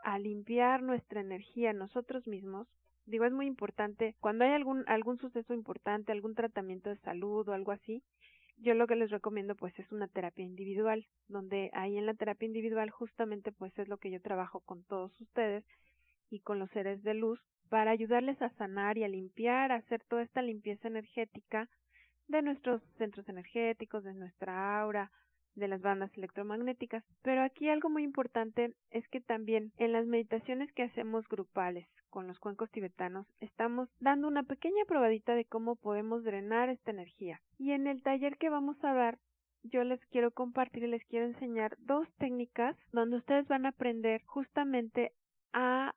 a 0.03 0.19
limpiar 0.19 0.83
nuestra 0.83 1.21
energía 1.21 1.73
nosotros 1.73 2.27
mismos, 2.27 2.67
digo 3.07 3.25
es 3.25 3.33
muy 3.33 3.47
importante 3.47 4.15
cuando 4.19 4.45
hay 4.45 4.51
algún 4.51 4.83
algún 4.87 5.17
suceso 5.17 5.53
importante, 5.53 6.11
algún 6.11 6.35
tratamiento 6.35 6.89
de 6.91 6.97
salud 6.97 7.47
o 7.47 7.53
algo 7.53 7.71
así, 7.71 8.03
yo 8.57 8.73
lo 8.73 8.87
que 8.87 8.95
les 8.95 9.11
recomiendo 9.11 9.55
pues 9.55 9.77
es 9.79 9.91
una 9.91 10.07
terapia 10.07 10.45
individual, 10.45 11.07
donde 11.27 11.69
ahí 11.73 11.97
en 11.97 12.05
la 12.05 12.13
terapia 12.13 12.45
individual 12.45 12.89
justamente 12.89 13.51
pues 13.51 13.77
es 13.77 13.87
lo 13.87 13.97
que 13.97 14.11
yo 14.11 14.21
trabajo 14.21 14.61
con 14.61 14.83
todos 14.83 15.19
ustedes 15.19 15.63
y 16.29 16.39
con 16.39 16.59
los 16.59 16.69
seres 16.71 17.03
de 17.03 17.13
luz 17.13 17.39
para 17.69 17.91
ayudarles 17.91 18.41
a 18.41 18.49
sanar 18.51 18.97
y 18.97 19.03
a 19.03 19.07
limpiar, 19.07 19.71
a 19.71 19.75
hacer 19.75 20.03
toda 20.07 20.23
esta 20.23 20.41
limpieza 20.41 20.87
energética 20.87 21.69
de 22.27 22.41
nuestros 22.41 22.81
centros 22.97 23.27
energéticos, 23.29 24.03
de 24.03 24.13
nuestra 24.13 24.79
aura, 24.79 25.11
de 25.55 25.67
las 25.67 25.81
bandas 25.81 26.15
electromagnéticas. 26.17 27.03
Pero 27.21 27.43
aquí 27.43 27.69
algo 27.69 27.89
muy 27.89 28.03
importante 28.03 28.73
es 28.91 29.07
que 29.09 29.21
también 29.21 29.71
en 29.77 29.91
las 29.91 30.05
meditaciones 30.05 30.71
que 30.73 30.83
hacemos 30.83 31.27
grupales 31.27 31.87
con 32.09 32.27
los 32.27 32.39
cuencos 32.39 32.71
tibetanos 32.71 33.27
estamos 33.39 33.89
dando 33.99 34.27
una 34.27 34.43
pequeña 34.43 34.85
probadita 34.87 35.35
de 35.35 35.45
cómo 35.45 35.75
podemos 35.75 36.23
drenar 36.23 36.69
esta 36.69 36.91
energía. 36.91 37.41
Y 37.57 37.71
en 37.71 37.87
el 37.87 38.03
taller 38.03 38.37
que 38.37 38.49
vamos 38.49 38.77
a 38.83 38.93
dar 38.93 39.19
yo 39.63 39.83
les 39.83 39.99
quiero 40.07 40.31
compartir 40.31 40.83
y 40.83 40.87
les 40.87 41.03
quiero 41.05 41.25
enseñar 41.25 41.75
dos 41.79 42.07
técnicas 42.17 42.77
donde 42.91 43.17
ustedes 43.17 43.47
van 43.47 43.65
a 43.65 43.69
aprender 43.69 44.21
justamente 44.25 45.11
a 45.53 45.95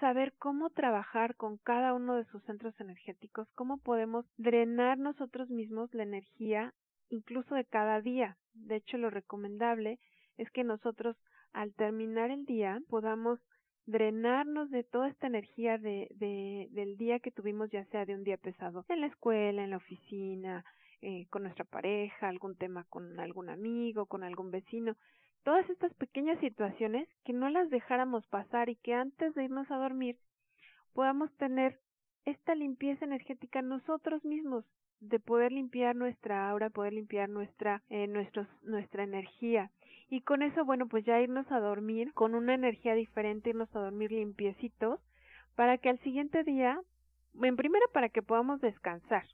saber 0.00 0.34
cómo 0.38 0.70
trabajar 0.70 1.36
con 1.36 1.56
cada 1.58 1.94
uno 1.94 2.16
de 2.16 2.26
sus 2.26 2.42
centros 2.44 2.78
energéticos, 2.80 3.48
cómo 3.54 3.78
podemos 3.78 4.26
drenar 4.36 4.98
nosotros 4.98 5.48
mismos 5.48 5.92
la 5.94 6.02
energía 6.02 6.74
incluso 7.10 7.54
de 7.54 7.64
cada 7.64 8.00
día. 8.00 8.36
De 8.54 8.76
hecho, 8.76 8.98
lo 8.98 9.10
recomendable 9.10 9.98
es 10.36 10.50
que 10.50 10.64
nosotros 10.64 11.16
al 11.52 11.72
terminar 11.74 12.30
el 12.30 12.44
día 12.44 12.80
podamos 12.88 13.40
drenarnos 13.86 14.70
de 14.70 14.82
toda 14.82 15.08
esta 15.08 15.28
energía 15.28 15.78
de, 15.78 16.08
de, 16.10 16.68
del 16.72 16.96
día 16.96 17.20
que 17.20 17.30
tuvimos, 17.30 17.70
ya 17.70 17.84
sea 17.86 18.04
de 18.04 18.14
un 18.14 18.24
día 18.24 18.36
pesado 18.36 18.84
en 18.88 19.00
la 19.00 19.06
escuela, 19.06 19.62
en 19.62 19.70
la 19.70 19.76
oficina, 19.76 20.64
eh, 21.02 21.26
con 21.30 21.44
nuestra 21.44 21.64
pareja, 21.64 22.28
algún 22.28 22.56
tema 22.56 22.84
con 22.88 23.20
algún 23.20 23.48
amigo, 23.48 24.06
con 24.06 24.24
algún 24.24 24.50
vecino, 24.50 24.96
todas 25.44 25.68
estas 25.70 25.94
pequeñas 25.94 26.40
situaciones 26.40 27.08
que 27.24 27.32
no 27.32 27.48
las 27.48 27.70
dejáramos 27.70 28.26
pasar 28.26 28.68
y 28.68 28.76
que 28.76 28.94
antes 28.94 29.34
de 29.34 29.44
irnos 29.44 29.70
a 29.70 29.76
dormir 29.76 30.18
podamos 30.92 31.32
tener 31.36 31.78
esta 32.24 32.54
limpieza 32.54 33.04
energética 33.04 33.62
nosotros 33.62 34.24
mismos 34.24 34.64
de 35.00 35.20
poder 35.20 35.52
limpiar 35.52 35.94
nuestra 35.94 36.48
aura, 36.50 36.70
poder 36.70 36.92
limpiar 36.92 37.28
nuestra, 37.28 37.82
eh, 37.88 38.06
nuestros, 38.06 38.48
nuestra 38.62 39.04
energía. 39.04 39.70
Y 40.08 40.20
con 40.22 40.42
eso, 40.42 40.64
bueno, 40.64 40.86
pues 40.86 41.04
ya 41.04 41.20
irnos 41.20 41.50
a 41.50 41.60
dormir 41.60 42.12
con 42.14 42.34
una 42.34 42.54
energía 42.54 42.94
diferente, 42.94 43.50
irnos 43.50 43.74
a 43.74 43.80
dormir 43.80 44.12
limpiecitos, 44.12 45.00
para 45.54 45.78
que 45.78 45.88
al 45.88 45.98
siguiente 46.00 46.44
día, 46.44 46.80
en 47.42 47.56
primera 47.56 47.84
para 47.92 48.08
que 48.08 48.22
podamos 48.22 48.60
descansar, 48.60 49.24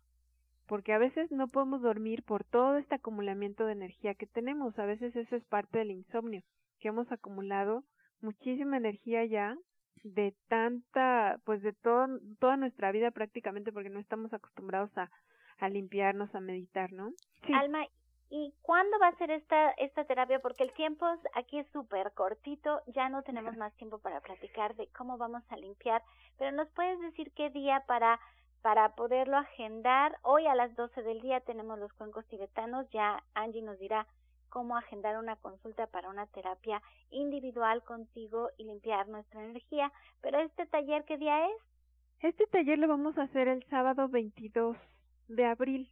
porque 0.66 0.92
a 0.92 0.99
veces 0.99 1.31
no 1.31 1.49
podemos 1.49 1.83
dormir 1.83 2.23
por 2.23 2.45
todo 2.45 2.76
este 2.76 2.95
acumulamiento 2.95 3.66
de 3.66 3.73
energía 3.73 4.14
que 4.14 4.26
tenemos, 4.26 4.78
a 4.78 4.87
veces 4.87 5.14
eso 5.16 5.37
es 5.37 5.45
parte 5.45 5.78
del 5.78 5.90
insomnio, 5.90 6.42
que 6.81 6.88
hemos 6.88 7.11
acumulado 7.12 7.85
muchísima 8.21 8.76
energía 8.76 9.25
ya 9.25 9.57
de 10.04 10.35
tanta, 10.49 11.38
pues 11.45 11.62
de 11.62 11.73
todo, 11.73 12.09
toda 12.38 12.57
nuestra 12.57 12.90
vida 12.92 13.11
prácticamente, 13.11 13.73
porque 13.73 13.90
no 13.90 14.00
estamos 14.00 14.33
acostumbrados 14.33 14.97
a, 14.97 15.11
a 15.62 15.69
limpiarnos, 15.69 16.35
a 16.35 16.40
meditar, 16.40 16.92
¿no? 16.92 17.12
Sí. 17.47 17.52
Alma, 17.54 17.87
¿y 18.31 18.52
cuándo 18.62 18.99
va 18.99 19.09
a 19.09 19.16
ser 19.16 19.31
esta, 19.31 19.71
esta 19.73 20.04
terapia? 20.04 20.40
Porque 20.40 20.64
el 20.64 20.73
tiempo 20.73 21.07
aquí 21.35 21.61
es 21.61 21.69
súper 21.69 22.12
cortito, 22.14 22.83
ya 22.88 23.09
no 23.09 23.23
tenemos 23.23 23.57
más 23.57 23.73
tiempo 23.76 23.99
para 23.99 24.21
platicar 24.21 24.75
de 24.75 24.88
cómo 24.88 25.19
vamos 25.19 25.45
a 25.50 25.57
limpiar, 25.57 26.02
pero 26.37 26.50
¿nos 26.50 26.69
puedes 26.71 26.99
decir 27.00 27.33
qué 27.35 27.50
día 27.50 27.85
para 27.87 28.19
para 28.61 28.95
poderlo 28.95 29.37
agendar? 29.37 30.16
Hoy 30.23 30.47
a 30.47 30.54
las 30.54 30.75
12 30.76 31.02
del 31.02 31.21
día 31.21 31.40
tenemos 31.40 31.78
los 31.78 31.92
cuencos 31.95 32.25
tibetanos, 32.26 32.88
ya 32.90 33.23
Angie 33.35 33.62
nos 33.62 33.78
dirá 33.78 34.07
cómo 34.50 34.76
agendar 34.76 35.16
una 35.19 35.37
consulta 35.37 35.87
para 35.87 36.09
una 36.09 36.26
terapia 36.26 36.83
individual 37.11 37.83
contigo 37.83 38.50
y 38.59 38.64
limpiar 38.64 39.09
nuestra 39.09 39.45
energía, 39.45 39.92
pero 40.21 40.38
este 40.40 40.66
taller, 40.66 41.04
¿qué 41.04 41.19
día 41.19 41.47
es? 41.47 41.57
Este 42.21 42.47
taller 42.47 42.78
lo 42.78 42.87
vamos 42.87 43.19
a 43.19 43.23
hacer 43.23 43.49
el 43.49 43.64
sábado 43.69 44.09
22 44.09 44.76
de 45.36 45.44
abril. 45.44 45.88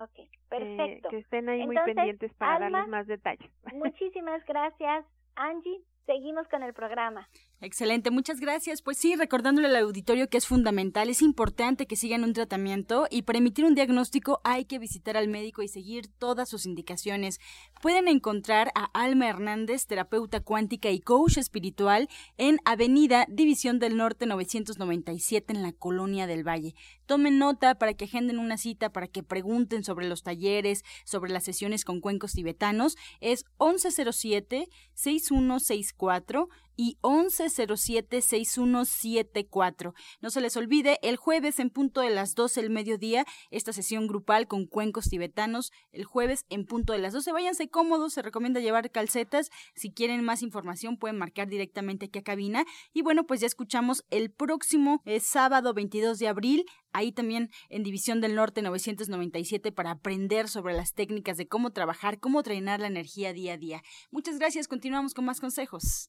Ok, 0.00 0.18
eh, 0.18 0.28
perfecto. 0.48 1.08
que 1.08 1.18
estén 1.18 1.48
ahí 1.48 1.64
muy 1.64 1.76
pendientes 1.84 2.32
para 2.34 2.58
darles 2.58 2.88
más 2.88 3.06
detalles. 3.06 3.50
Muchísimas 3.74 4.44
gracias, 4.44 5.06
Angie. 5.36 5.82
seguimos 6.06 6.46
con 6.48 6.62
el 6.62 6.74
programa. 6.74 7.28
Excelente, 7.60 8.10
muchas 8.10 8.40
gracias. 8.40 8.82
Pues 8.82 8.98
sí, 8.98 9.16
recordándole 9.16 9.68
al 9.68 9.76
auditorio 9.76 10.28
que 10.28 10.36
es 10.36 10.46
fundamental, 10.46 11.08
es 11.08 11.22
importante 11.22 11.86
que 11.86 11.96
sigan 11.96 12.22
un 12.22 12.34
tratamiento 12.34 13.06
y 13.10 13.22
para 13.22 13.38
emitir 13.38 13.64
un 13.64 13.74
diagnóstico 13.74 14.40
hay 14.44 14.66
que 14.66 14.78
visitar 14.78 15.16
al 15.16 15.28
médico 15.28 15.62
y 15.62 15.68
seguir 15.68 16.08
todas 16.18 16.48
sus 16.48 16.66
indicaciones. 16.66 17.40
Pueden 17.80 18.08
encontrar 18.08 18.70
a 18.74 18.84
Alma 18.92 19.28
Hernández, 19.28 19.86
terapeuta 19.86 20.40
cuántica 20.40 20.90
y 20.90 21.00
coach 21.00 21.38
espiritual, 21.38 22.08
en 22.36 22.58
Avenida 22.64 23.26
División 23.30 23.78
del 23.78 23.96
Norte 23.96 24.26
997 24.26 25.54
en 25.54 25.62
la 25.62 25.72
Colonia 25.72 26.26
del 26.26 26.46
Valle. 26.46 26.74
Tomen 27.06 27.38
nota 27.38 27.76
para 27.76 27.94
que 27.94 28.04
agenden 28.04 28.38
una 28.38 28.58
cita, 28.58 28.90
para 28.90 29.06
que 29.06 29.22
pregunten 29.22 29.84
sobre 29.84 30.08
los 30.08 30.22
talleres, 30.22 30.84
sobre 31.04 31.32
las 31.32 31.44
sesiones 31.44 31.84
con 31.84 32.00
cuencos 32.00 32.32
tibetanos. 32.32 32.96
Es 33.20 33.44
1107 33.58 34.68
6164 34.94 36.48
y 36.76 36.98
1107-6174. 37.02 39.94
No 40.20 40.30
se 40.30 40.40
les 40.40 40.56
olvide, 40.56 40.98
el 41.02 41.16
jueves 41.16 41.58
en 41.58 41.70
punto 41.70 42.00
de 42.00 42.10
las 42.10 42.34
12 42.34 42.62
del 42.62 42.70
mediodía, 42.70 43.26
esta 43.50 43.72
sesión 43.72 44.06
grupal 44.06 44.46
con 44.46 44.66
cuencos 44.66 45.08
tibetanos, 45.08 45.72
el 45.92 46.04
jueves 46.04 46.46
en 46.50 46.66
punto 46.66 46.92
de 46.92 47.00
las 47.00 47.12
12. 47.12 47.32
Váyanse 47.32 47.68
cómodos, 47.68 48.12
se 48.12 48.22
recomienda 48.22 48.60
llevar 48.60 48.90
calcetas. 48.90 49.50
Si 49.74 49.92
quieren 49.92 50.24
más 50.24 50.42
información 50.42 50.96
pueden 50.96 51.18
marcar 51.18 51.48
directamente 51.48 52.06
aquí 52.06 52.18
a 52.18 52.22
cabina. 52.22 52.64
Y 52.92 53.02
bueno, 53.02 53.24
pues 53.24 53.40
ya 53.40 53.46
escuchamos 53.46 54.04
el 54.10 54.30
próximo 54.30 55.02
eh, 55.04 55.20
sábado 55.20 55.74
22 55.74 56.18
de 56.18 56.28
abril 56.28 56.66
ahí 56.94 57.12
también 57.12 57.50
en 57.68 57.82
División 57.82 58.22
del 58.22 58.34
Norte 58.34 58.62
997 58.62 59.72
para 59.72 59.90
aprender 59.90 60.48
sobre 60.48 60.74
las 60.74 60.94
técnicas 60.94 61.36
de 61.36 61.46
cómo 61.46 61.70
trabajar, 61.70 62.20
cómo 62.20 62.38
entrenar 62.38 62.80
la 62.80 62.86
energía 62.86 63.32
día 63.32 63.54
a 63.54 63.58
día. 63.58 63.82
Muchas 64.10 64.38
gracias, 64.38 64.68
continuamos 64.68 65.12
con 65.12 65.24
más 65.24 65.40
consejos. 65.40 66.08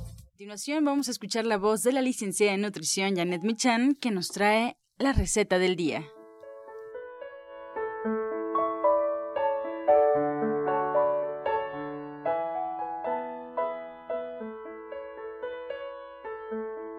vamos 0.81 1.07
a 1.07 1.11
escuchar 1.11 1.45
la 1.45 1.57
voz 1.57 1.81
de 1.81 1.93
la 1.93 2.01
licenciada 2.01 2.53
en 2.53 2.61
nutrición 2.61 3.15
Janet 3.15 3.41
Michan 3.41 3.95
que 3.95 4.11
nos 4.11 4.27
trae 4.27 4.75
la 4.97 5.13
receta 5.13 5.57
del 5.59 5.77
día. 5.77 6.01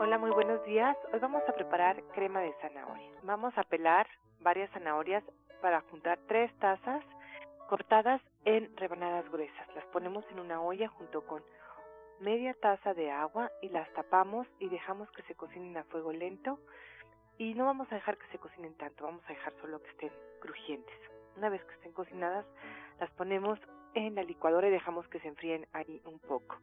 Hola, 0.01 0.17
muy 0.19 0.31
buenos 0.31 0.65
días. 0.65 0.97
Hoy 1.13 1.19
vamos 1.21 1.43
a 1.47 1.53
preparar 1.53 2.03
crema 2.15 2.41
de 2.41 2.55
zanahoria. 2.63 3.11
Vamos 3.23 3.53
a 3.59 3.65
pelar 3.65 4.07
varias 4.41 4.71
zanahorias 4.71 5.23
para 5.61 5.83
juntar 5.91 6.19
tres 6.27 6.51
tazas 6.59 7.05
cortadas 7.69 8.23
en 8.47 8.75
rebanadas 8.79 9.31
gruesas. 9.31 9.69
Las 9.75 9.85
ponemos 9.93 10.25
en 10.31 10.41
una 10.41 10.63
olla 10.63 10.89
junto 10.89 11.27
con 11.27 11.43
media 12.21 12.55
taza 12.55 12.95
de 12.95 13.11
agua 13.11 13.51
y 13.61 13.69
las 13.69 13.93
tapamos 13.95 14.47
y 14.59 14.69
dejamos 14.69 15.11
que 15.13 15.23
se 15.23 15.35
cocinen 15.35 15.77
a 15.77 15.85
fuego 15.85 16.13
lento 16.13 16.59
y 17.39 17.55
no 17.55 17.65
vamos 17.67 17.91
a 17.91 17.97
dejar 17.97 18.19
que 18.19 18.27
se 18.29 18.39
cocinen 18.39 18.75
tanto, 18.75 19.05
vamos 19.05 19.25
a 19.25 19.33
dejar 19.33 19.53
solo 19.61 19.83
que 19.83 19.91
estén 19.91 20.13
crujientes. 20.41 20.95
Una 21.37 21.49
vez 21.49 21.65
que 21.65 21.75
estén 21.75 21.93
cocinadas, 21.93 22.47
las 23.01 23.11
ponemos 23.13 23.59
en 23.95 24.15
la 24.15 24.23
licuadora 24.23 24.69
y 24.69 24.71
dejamos 24.71 25.07
que 25.09 25.21
se 25.21 25.29
enfríen 25.29 25.67
ahí 25.73 26.01
un 26.05 26.19
poco. 26.19 26.57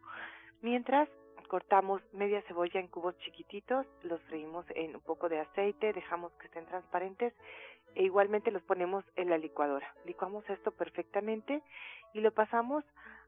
Mientras 0.62 1.10
cortamos 1.48 2.02
media 2.14 2.42
cebolla 2.44 2.80
en 2.80 2.88
cubos 2.88 3.18
chiquititos, 3.20 3.86
los 4.04 4.22
freímos 4.24 4.66
en 4.76 4.96
un 4.96 5.02
poco 5.02 5.28
de 5.30 5.40
aceite, 5.40 5.94
dejamos 5.94 6.32
que 6.34 6.46
estén 6.46 6.66
transparentes 6.68 7.34
e 7.96 8.04
igualmente 8.04 8.52
los 8.52 8.64
ponemos 8.64 9.04
en 9.16 9.30
la 9.30 9.38
licuadora. 9.38 9.94
Licuamos 10.06 10.50
esto 10.50 10.72
perfectamente 10.72 11.62
y 12.14 12.22
lo 12.22 12.32
pasamos 12.32 12.84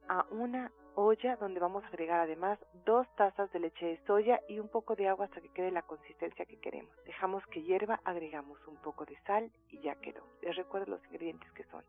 a 0.07 0.25
una 0.31 0.71
olla 0.95 1.35
donde 1.37 1.59
vamos 1.59 1.83
a 1.83 1.87
agregar 1.87 2.19
además 2.19 2.59
dos 2.85 3.07
tazas 3.15 3.51
de 3.53 3.59
leche 3.59 3.85
de 3.85 4.05
soya 4.05 4.41
y 4.49 4.59
un 4.59 4.67
poco 4.67 4.95
de 4.95 5.07
agua 5.07 5.25
hasta 5.25 5.41
que 5.41 5.49
quede 5.49 5.71
la 5.71 5.83
consistencia 5.83 6.45
que 6.45 6.59
queremos. 6.59 6.91
Dejamos 7.05 7.45
que 7.47 7.63
hierva, 7.63 8.01
agregamos 8.03 8.59
un 8.67 8.75
poco 8.77 9.05
de 9.05 9.17
sal 9.21 9.51
y 9.69 9.79
ya 9.79 9.95
quedó. 9.95 10.21
Les 10.41 10.55
recuerdo 10.55 10.91
los 10.91 11.05
ingredientes 11.05 11.49
que 11.53 11.63
son 11.65 11.83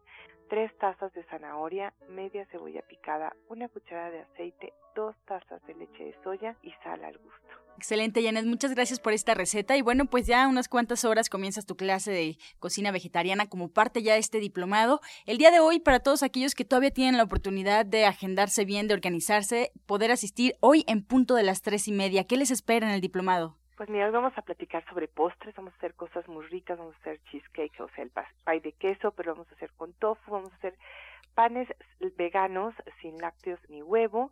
tres 0.48 0.76
tazas 0.78 1.12
de 1.14 1.24
zanahoria, 1.24 1.92
media 2.08 2.46
cebolla 2.46 2.82
picada, 2.82 3.34
una 3.48 3.68
cucharada 3.68 4.10
de 4.10 4.20
aceite, 4.20 4.72
dos 4.94 5.16
tazas 5.24 5.64
de 5.66 5.74
leche 5.74 6.04
de 6.04 6.22
soya 6.22 6.56
y 6.62 6.70
sal 6.84 7.04
al 7.04 7.18
gusto. 7.18 7.61
Excelente, 7.76 8.22
Janet. 8.22 8.44
Muchas 8.44 8.74
gracias 8.74 9.00
por 9.00 9.12
esta 9.12 9.34
receta. 9.34 9.76
Y 9.76 9.82
bueno, 9.82 10.06
pues 10.06 10.26
ya 10.26 10.46
unas 10.46 10.68
cuantas 10.68 11.04
horas 11.04 11.28
comienzas 11.28 11.66
tu 11.66 11.76
clase 11.76 12.12
de 12.12 12.36
cocina 12.58 12.92
vegetariana 12.92 13.46
como 13.46 13.68
parte 13.68 14.02
ya 14.02 14.14
de 14.14 14.20
este 14.20 14.38
diplomado. 14.38 15.00
El 15.26 15.38
día 15.38 15.50
de 15.50 15.60
hoy, 15.60 15.80
para 15.80 16.00
todos 16.00 16.22
aquellos 16.22 16.54
que 16.54 16.64
todavía 16.64 16.90
tienen 16.90 17.16
la 17.16 17.24
oportunidad 17.24 17.84
de 17.84 18.06
agendarse 18.06 18.64
bien, 18.64 18.88
de 18.88 18.94
organizarse, 18.94 19.72
poder 19.86 20.12
asistir 20.12 20.54
hoy 20.60 20.84
en 20.86 21.04
punto 21.04 21.34
de 21.34 21.42
las 21.42 21.62
tres 21.62 21.88
y 21.88 21.92
media. 21.92 22.24
¿Qué 22.24 22.36
les 22.36 22.50
espera 22.50 22.86
en 22.86 22.92
el 22.92 23.00
diplomado? 23.00 23.56
Pues 23.76 23.88
mira, 23.88 24.06
hoy 24.06 24.12
vamos 24.12 24.32
a 24.36 24.42
platicar 24.42 24.84
sobre 24.88 25.08
postres, 25.08 25.54
vamos 25.56 25.72
a 25.72 25.76
hacer 25.78 25.94
cosas 25.94 26.28
muy 26.28 26.46
ricas, 26.46 26.78
vamos 26.78 26.94
a 26.94 26.98
hacer 26.98 27.20
cheesecake, 27.30 27.80
o 27.80 27.88
sea, 27.96 28.04
el 28.04 28.12
pay 28.44 28.60
de 28.60 28.72
queso, 28.72 29.10
pero 29.10 29.32
vamos 29.32 29.50
a 29.50 29.54
hacer 29.54 29.72
con 29.76 29.92
tofu, 29.94 30.30
vamos 30.30 30.52
a 30.52 30.56
hacer 30.56 30.76
panes 31.34 31.66
veganos 32.16 32.74
sin 33.00 33.18
lácteos 33.18 33.58
ni 33.68 33.82
huevo 33.82 34.30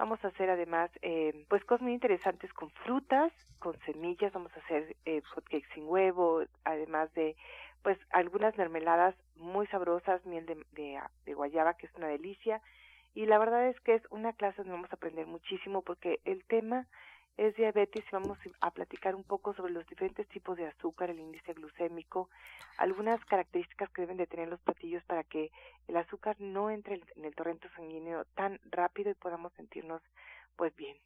Vamos 0.00 0.24
a 0.24 0.28
hacer 0.28 0.48
además 0.48 0.90
eh, 1.02 1.44
pues 1.50 1.62
cosas 1.66 1.82
muy 1.82 1.92
interesantes 1.92 2.50
con 2.54 2.70
frutas, 2.70 3.30
con 3.58 3.78
semillas, 3.80 4.32
vamos 4.32 4.50
a 4.56 4.60
hacer 4.60 4.96
eh, 5.04 5.20
hotcakes 5.20 5.68
sin 5.74 5.84
huevo, 5.86 6.42
además 6.64 7.12
de 7.12 7.36
pues 7.82 7.98
algunas 8.08 8.56
mermeladas 8.56 9.14
muy 9.36 9.66
sabrosas, 9.66 10.24
miel 10.24 10.46
de, 10.46 10.54
de, 10.72 10.98
de 11.26 11.34
guayaba 11.34 11.74
que 11.74 11.84
es 11.84 11.94
una 11.96 12.06
delicia. 12.06 12.62
Y 13.12 13.26
la 13.26 13.38
verdad 13.38 13.68
es 13.68 13.78
que 13.80 13.92
es 13.94 14.02
una 14.08 14.32
clase 14.32 14.62
donde 14.62 14.72
vamos 14.72 14.90
a 14.90 14.96
aprender 14.96 15.26
muchísimo 15.26 15.82
porque 15.82 16.20
el 16.24 16.46
tema 16.46 16.86
es 17.40 17.56
diabetes 17.56 18.04
y 18.04 18.10
vamos 18.12 18.38
a 18.60 18.70
platicar 18.70 19.14
un 19.14 19.24
poco 19.24 19.54
sobre 19.54 19.72
los 19.72 19.86
diferentes 19.86 20.28
tipos 20.28 20.58
de 20.58 20.66
azúcar, 20.66 21.08
el 21.08 21.20
índice 21.20 21.54
glucémico, 21.54 22.28
algunas 22.76 23.24
características 23.24 23.88
que 23.90 24.02
deben 24.02 24.18
de 24.18 24.26
tener 24.26 24.48
los 24.48 24.60
platillos 24.60 25.02
para 25.04 25.24
que 25.24 25.50
el 25.88 25.96
azúcar 25.96 26.36
no 26.38 26.68
entre 26.68 27.00
en 27.16 27.24
el 27.24 27.34
torrente 27.34 27.70
sanguíneo 27.74 28.26
tan 28.34 28.60
rápido 28.70 29.10
y 29.10 29.14
podamos 29.14 29.54
sentirnos 29.54 30.02
pues 30.56 30.76
bien. 30.76 30.98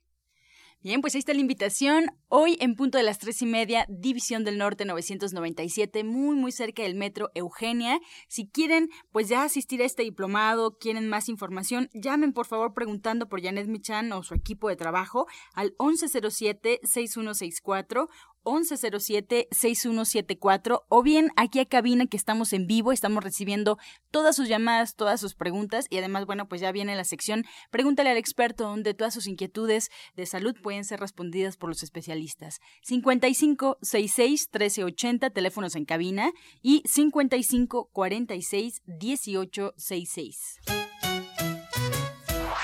Bien, 0.82 1.00
pues 1.00 1.14
ahí 1.14 1.20
está 1.20 1.32
la 1.32 1.40
invitación. 1.40 2.10
Hoy 2.28 2.58
en 2.60 2.74
punto 2.74 2.98
de 2.98 3.04
las 3.04 3.18
tres 3.18 3.40
y 3.40 3.46
media, 3.46 3.86
División 3.88 4.44
del 4.44 4.58
Norte 4.58 4.84
997, 4.84 6.04
muy, 6.04 6.36
muy 6.36 6.52
cerca 6.52 6.82
del 6.82 6.94
metro 6.94 7.30
Eugenia. 7.34 7.98
Si 8.28 8.48
quieren, 8.48 8.90
pues 9.10 9.28
ya 9.28 9.44
asistir 9.44 9.80
a 9.80 9.86
este 9.86 10.02
diplomado, 10.02 10.76
quieren 10.78 11.08
más 11.08 11.30
información, 11.30 11.88
llamen 11.94 12.34
por 12.34 12.44
favor 12.46 12.74
preguntando 12.74 13.30
por 13.30 13.42
Janet 13.42 13.66
Michan 13.66 14.12
o 14.12 14.22
su 14.22 14.34
equipo 14.34 14.68
de 14.68 14.76
trabajo 14.76 15.26
al 15.54 15.74
1107-6164 15.78 18.08
1107-6174 18.44 20.84
o 20.88 21.02
bien 21.02 21.30
aquí 21.36 21.60
a 21.60 21.66
cabina 21.66 22.06
que 22.06 22.16
estamos 22.16 22.52
en 22.52 22.66
vivo, 22.66 22.92
estamos 22.92 23.24
recibiendo 23.24 23.78
todas 24.10 24.36
sus 24.36 24.48
llamadas, 24.48 24.96
todas 24.96 25.20
sus 25.20 25.34
preguntas 25.34 25.86
y 25.90 25.98
además, 25.98 26.26
bueno, 26.26 26.48
pues 26.48 26.60
ya 26.60 26.72
viene 26.72 26.94
la 26.94 27.04
sección 27.04 27.44
Pregúntale 27.70 28.10
al 28.10 28.16
experto 28.16 28.64
donde 28.64 28.94
todas 28.94 29.14
sus 29.14 29.26
inquietudes 29.26 29.90
de 30.16 30.26
salud 30.26 30.54
pueden 30.62 30.84
ser 30.84 31.00
respondidas 31.00 31.56
por 31.56 31.68
los 31.68 31.82
especialistas. 31.82 32.60
55 32.82 33.78
66 33.82 34.48
1380 34.52 35.30
teléfonos 35.30 35.76
en 35.76 35.84
cabina 35.84 36.32
y 36.62 36.82
55 36.86 37.90
46 37.92 38.82
18 38.86 39.74
66. 39.76 40.93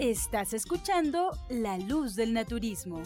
Estás 0.00 0.54
escuchando 0.54 1.36
La 1.50 1.76
Luz 1.76 2.16
del 2.16 2.32
Naturismo. 2.32 3.02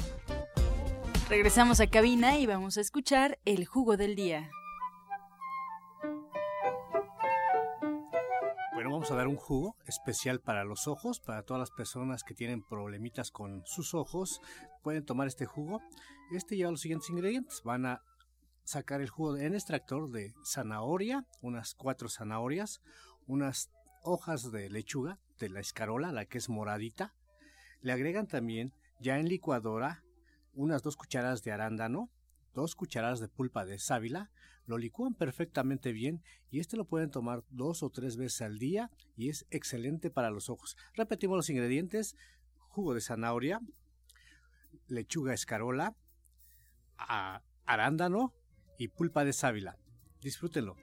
Regresamos 1.28 1.80
a 1.80 1.88
cabina 1.88 2.38
y 2.38 2.46
vamos 2.46 2.78
a 2.78 2.82
escuchar 2.82 3.36
el 3.44 3.66
jugo 3.66 3.96
del 3.96 4.14
día. 4.14 4.48
Bueno, 8.74 8.92
vamos 8.92 9.10
a 9.10 9.16
dar 9.16 9.26
un 9.26 9.34
jugo 9.34 9.74
especial 9.88 10.40
para 10.40 10.62
los 10.62 10.86
ojos, 10.86 11.18
para 11.18 11.42
todas 11.42 11.58
las 11.58 11.72
personas 11.72 12.22
que 12.22 12.32
tienen 12.32 12.62
problemitas 12.62 13.32
con 13.32 13.64
sus 13.66 13.92
ojos, 13.92 14.40
pueden 14.84 15.04
tomar 15.04 15.26
este 15.26 15.46
jugo. 15.46 15.80
Este 16.30 16.56
lleva 16.56 16.70
los 16.70 16.82
siguientes 16.82 17.10
ingredientes. 17.10 17.62
Van 17.64 17.86
a 17.86 18.02
sacar 18.62 19.00
el 19.00 19.08
jugo 19.08 19.36
en 19.36 19.54
extractor 19.54 20.12
de 20.12 20.32
zanahoria, 20.44 21.26
unas 21.42 21.74
cuatro 21.74 22.08
zanahorias, 22.08 22.80
unas 23.26 23.68
hojas 24.04 24.52
de 24.52 24.70
lechuga 24.70 25.18
de 25.38 25.48
la 25.48 25.60
escarola, 25.60 26.12
la 26.12 26.26
que 26.26 26.38
es 26.38 26.48
moradita. 26.48 27.14
Le 27.80 27.92
agregan 27.92 28.26
también 28.26 28.72
ya 29.00 29.18
en 29.18 29.28
licuadora 29.28 30.02
unas 30.52 30.82
dos 30.82 30.96
cucharadas 30.96 31.42
de 31.42 31.52
arándano, 31.52 32.10
dos 32.54 32.74
cucharadas 32.74 33.20
de 33.20 33.28
pulpa 33.28 33.64
de 33.64 33.78
sábila, 33.78 34.30
lo 34.66 34.78
licúan 34.78 35.14
perfectamente 35.14 35.92
bien 35.92 36.22
y 36.50 36.60
este 36.60 36.76
lo 36.76 36.86
pueden 36.86 37.10
tomar 37.10 37.44
dos 37.50 37.82
o 37.82 37.90
tres 37.90 38.16
veces 38.16 38.40
al 38.42 38.58
día 38.58 38.90
y 39.16 39.28
es 39.28 39.46
excelente 39.50 40.10
para 40.10 40.30
los 40.30 40.48
ojos. 40.48 40.76
Repetimos 40.94 41.36
los 41.36 41.50
ingredientes, 41.50 42.16
jugo 42.68 42.94
de 42.94 43.00
zanahoria, 43.00 43.60
lechuga 44.88 45.34
escarola, 45.34 45.94
arándano 47.66 48.32
y 48.78 48.88
pulpa 48.88 49.24
de 49.24 49.32
sábila. 49.32 49.76
Disfrútenlo. 50.20 50.76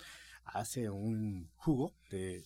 hace 0.44 0.90
un 0.90 1.50
jugo 1.56 1.92
de 2.10 2.44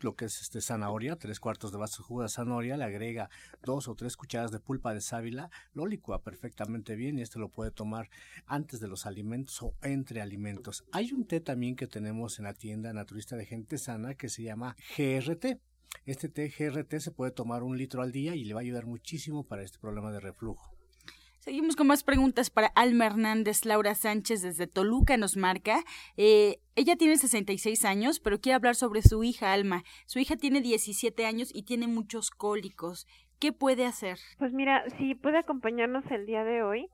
lo 0.00 0.14
que 0.14 0.26
es 0.26 0.40
este 0.40 0.60
zanahoria, 0.60 1.16
tres 1.16 1.40
cuartos 1.40 1.72
de 1.72 1.78
vaso 1.78 2.02
de 2.02 2.06
jugo 2.06 2.22
de 2.22 2.28
zanahoria, 2.28 2.76
le 2.76 2.84
agrega 2.84 3.28
dos 3.64 3.88
o 3.88 3.94
tres 3.94 4.16
cucharadas 4.16 4.52
de 4.52 4.60
pulpa 4.60 4.94
de 4.94 5.00
sábila, 5.00 5.50
lo 5.72 5.86
licúa 5.86 6.22
perfectamente 6.22 6.94
bien 6.94 7.18
y 7.18 7.22
este 7.22 7.40
lo 7.40 7.48
puede 7.48 7.72
tomar 7.72 8.08
antes 8.46 8.78
de 8.78 8.88
los 8.88 9.06
alimentos 9.06 9.60
o 9.62 9.74
entre 9.82 10.20
alimentos. 10.20 10.84
Hay 10.92 11.12
un 11.12 11.26
té 11.26 11.40
también 11.40 11.76
que 11.76 11.88
tenemos 11.88 12.38
en 12.38 12.44
la 12.44 12.54
tienda 12.54 12.92
naturista 12.92 13.36
de 13.36 13.46
gente 13.46 13.78
sana 13.78 14.14
que 14.14 14.28
se 14.28 14.44
llama 14.44 14.76
GRT. 14.96 15.60
Este 16.04 16.28
té 16.28 16.48
GRT 16.48 16.98
se 16.98 17.12
puede 17.12 17.30
tomar 17.30 17.62
un 17.62 17.78
litro 17.78 18.02
al 18.02 18.12
día 18.12 18.34
y 18.34 18.44
le 18.44 18.54
va 18.54 18.60
a 18.60 18.62
ayudar 18.62 18.86
muchísimo 18.86 19.44
para 19.44 19.62
este 19.62 19.78
problema 19.78 20.10
de 20.10 20.20
reflujo. 20.20 20.74
Seguimos 21.38 21.74
con 21.74 21.88
más 21.88 22.04
preguntas 22.04 22.50
para 22.50 22.68
Alma 22.68 23.06
Hernández. 23.06 23.64
Laura 23.64 23.96
Sánchez 23.96 24.42
desde 24.42 24.68
Toluca 24.68 25.16
nos 25.16 25.36
marca. 25.36 25.82
Eh, 26.16 26.60
ella 26.76 26.94
tiene 26.94 27.16
66 27.16 27.84
años, 27.84 28.20
pero 28.20 28.40
quiere 28.40 28.54
hablar 28.54 28.76
sobre 28.76 29.02
su 29.02 29.24
hija 29.24 29.52
Alma. 29.52 29.82
Su 30.06 30.20
hija 30.20 30.36
tiene 30.36 30.60
17 30.60 31.26
años 31.26 31.50
y 31.52 31.64
tiene 31.64 31.88
muchos 31.88 32.30
cólicos. 32.30 33.08
¿Qué 33.40 33.52
puede 33.52 33.86
hacer? 33.86 34.18
Pues 34.38 34.52
mira, 34.52 34.84
si 34.98 35.16
puede 35.16 35.38
acompañarnos 35.38 36.04
el 36.12 36.26
día 36.26 36.44
de 36.44 36.62
hoy 36.62 36.88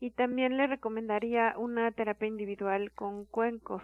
y 0.00 0.10
también 0.10 0.56
le 0.56 0.66
recomendaría 0.66 1.54
una 1.56 1.92
terapia 1.92 2.26
individual 2.26 2.90
con 2.92 3.26
cuencos 3.26 3.82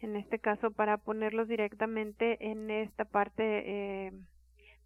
en 0.00 0.16
este 0.16 0.38
caso 0.38 0.70
para 0.70 0.98
ponerlos 0.98 1.48
directamente 1.48 2.50
en 2.50 2.70
esta 2.70 3.04
parte 3.04 3.42
eh, 4.06 4.12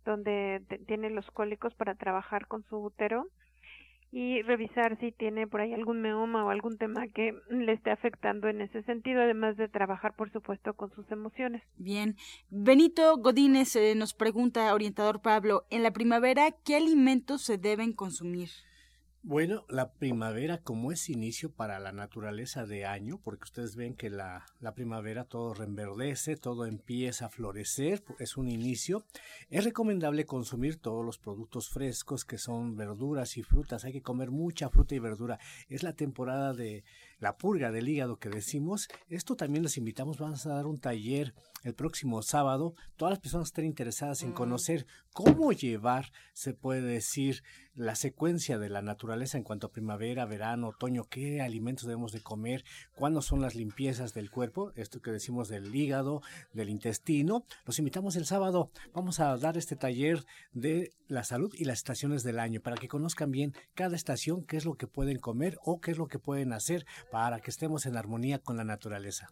donde 0.04 0.62
tiene 0.86 1.10
los 1.10 1.30
cólicos 1.30 1.74
para 1.74 1.94
trabajar 1.94 2.46
con 2.46 2.64
su 2.64 2.78
útero 2.78 3.26
y 4.12 4.42
revisar 4.42 4.98
si 4.98 5.12
tiene 5.12 5.46
por 5.46 5.60
ahí 5.60 5.72
algún 5.72 6.00
meoma 6.00 6.44
o 6.44 6.50
algún 6.50 6.78
tema 6.78 7.06
que 7.08 7.32
le 7.48 7.72
esté 7.72 7.90
afectando 7.90 8.48
en 8.48 8.60
ese 8.60 8.82
sentido, 8.82 9.22
además 9.22 9.56
de 9.56 9.68
trabajar, 9.68 10.14
por 10.14 10.32
supuesto, 10.32 10.74
con 10.74 10.90
sus 10.90 11.08
emociones. 11.12 11.62
Bien. 11.76 12.16
Benito 12.48 13.16
Godínez 13.18 13.76
eh, 13.76 13.94
nos 13.94 14.14
pregunta, 14.14 14.74
orientador 14.74 15.22
Pablo, 15.22 15.64
en 15.70 15.84
la 15.84 15.92
primavera, 15.92 16.50
¿qué 16.64 16.76
alimentos 16.76 17.42
se 17.42 17.56
deben 17.56 17.92
consumir? 17.92 18.48
Bueno, 19.22 19.66
la 19.68 19.92
primavera 19.92 20.62
como 20.62 20.92
es 20.92 21.10
inicio 21.10 21.52
para 21.52 21.78
la 21.78 21.92
naturaleza 21.92 22.64
de 22.64 22.86
año, 22.86 23.20
porque 23.22 23.44
ustedes 23.44 23.76
ven 23.76 23.94
que 23.94 24.08
la, 24.08 24.46
la, 24.60 24.74
primavera 24.74 25.24
todo 25.24 25.52
reverdece, 25.52 26.36
todo 26.36 26.64
empieza 26.64 27.26
a 27.26 27.28
florecer, 27.28 28.02
es 28.18 28.38
un 28.38 28.48
inicio, 28.48 29.04
es 29.50 29.64
recomendable 29.64 30.24
consumir 30.24 30.76
todos 30.76 31.04
los 31.04 31.18
productos 31.18 31.68
frescos 31.68 32.24
que 32.24 32.38
son 32.38 32.76
verduras 32.76 33.36
y 33.36 33.42
frutas, 33.42 33.84
hay 33.84 33.92
que 33.92 34.00
comer 34.00 34.30
mucha 34.30 34.70
fruta 34.70 34.94
y 34.94 35.00
verdura, 35.00 35.38
es 35.68 35.82
la 35.82 35.92
temporada 35.92 36.54
de 36.54 36.82
la 37.18 37.36
purga 37.36 37.70
del 37.70 37.90
hígado 37.90 38.18
que 38.18 38.30
decimos, 38.30 38.88
esto 39.10 39.36
también 39.36 39.62
les 39.62 39.76
invitamos, 39.76 40.16
vamos 40.16 40.46
a 40.46 40.54
dar 40.54 40.64
un 40.64 40.80
taller 40.80 41.34
el 41.62 41.74
próximo 41.74 42.22
sábado, 42.22 42.74
todas 42.96 43.12
las 43.12 43.20
personas 43.20 43.48
que 43.48 43.50
estén 43.50 43.66
interesadas 43.66 44.22
en 44.22 44.32
conocer 44.32 44.86
cómo 45.12 45.52
llevar, 45.52 46.10
se 46.32 46.54
puede 46.54 46.80
decir, 46.80 47.42
la 47.80 47.94
secuencia 47.94 48.58
de 48.58 48.68
la 48.68 48.82
naturaleza 48.82 49.38
en 49.38 49.44
cuanto 49.44 49.66
a 49.66 49.72
primavera, 49.72 50.26
verano, 50.26 50.68
otoño, 50.68 51.04
qué 51.04 51.40
alimentos 51.40 51.86
debemos 51.86 52.12
de 52.12 52.20
comer, 52.20 52.62
cuándo 52.94 53.22
son 53.22 53.40
las 53.40 53.54
limpiezas 53.54 54.12
del 54.12 54.30
cuerpo, 54.30 54.72
esto 54.76 55.00
que 55.00 55.10
decimos 55.10 55.48
del 55.48 55.74
hígado, 55.74 56.20
del 56.52 56.68
intestino. 56.68 57.44
Los 57.64 57.78
invitamos 57.78 58.16
el 58.16 58.26
sábado, 58.26 58.70
vamos 58.92 59.18
a 59.18 59.36
dar 59.38 59.56
este 59.56 59.76
taller 59.76 60.24
de 60.52 60.92
la 61.08 61.24
salud 61.24 61.54
y 61.56 61.64
las 61.64 61.78
estaciones 61.78 62.22
del 62.22 62.38
año 62.38 62.60
para 62.60 62.76
que 62.76 62.88
conozcan 62.88 63.30
bien 63.30 63.54
cada 63.74 63.96
estación, 63.96 64.44
qué 64.44 64.58
es 64.58 64.66
lo 64.66 64.74
que 64.74 64.86
pueden 64.86 65.18
comer 65.18 65.58
o 65.64 65.80
qué 65.80 65.92
es 65.92 65.98
lo 65.98 66.06
que 66.06 66.18
pueden 66.18 66.52
hacer 66.52 66.84
para 67.10 67.40
que 67.40 67.50
estemos 67.50 67.86
en 67.86 67.96
armonía 67.96 68.38
con 68.38 68.58
la 68.58 68.64
naturaleza. 68.64 69.28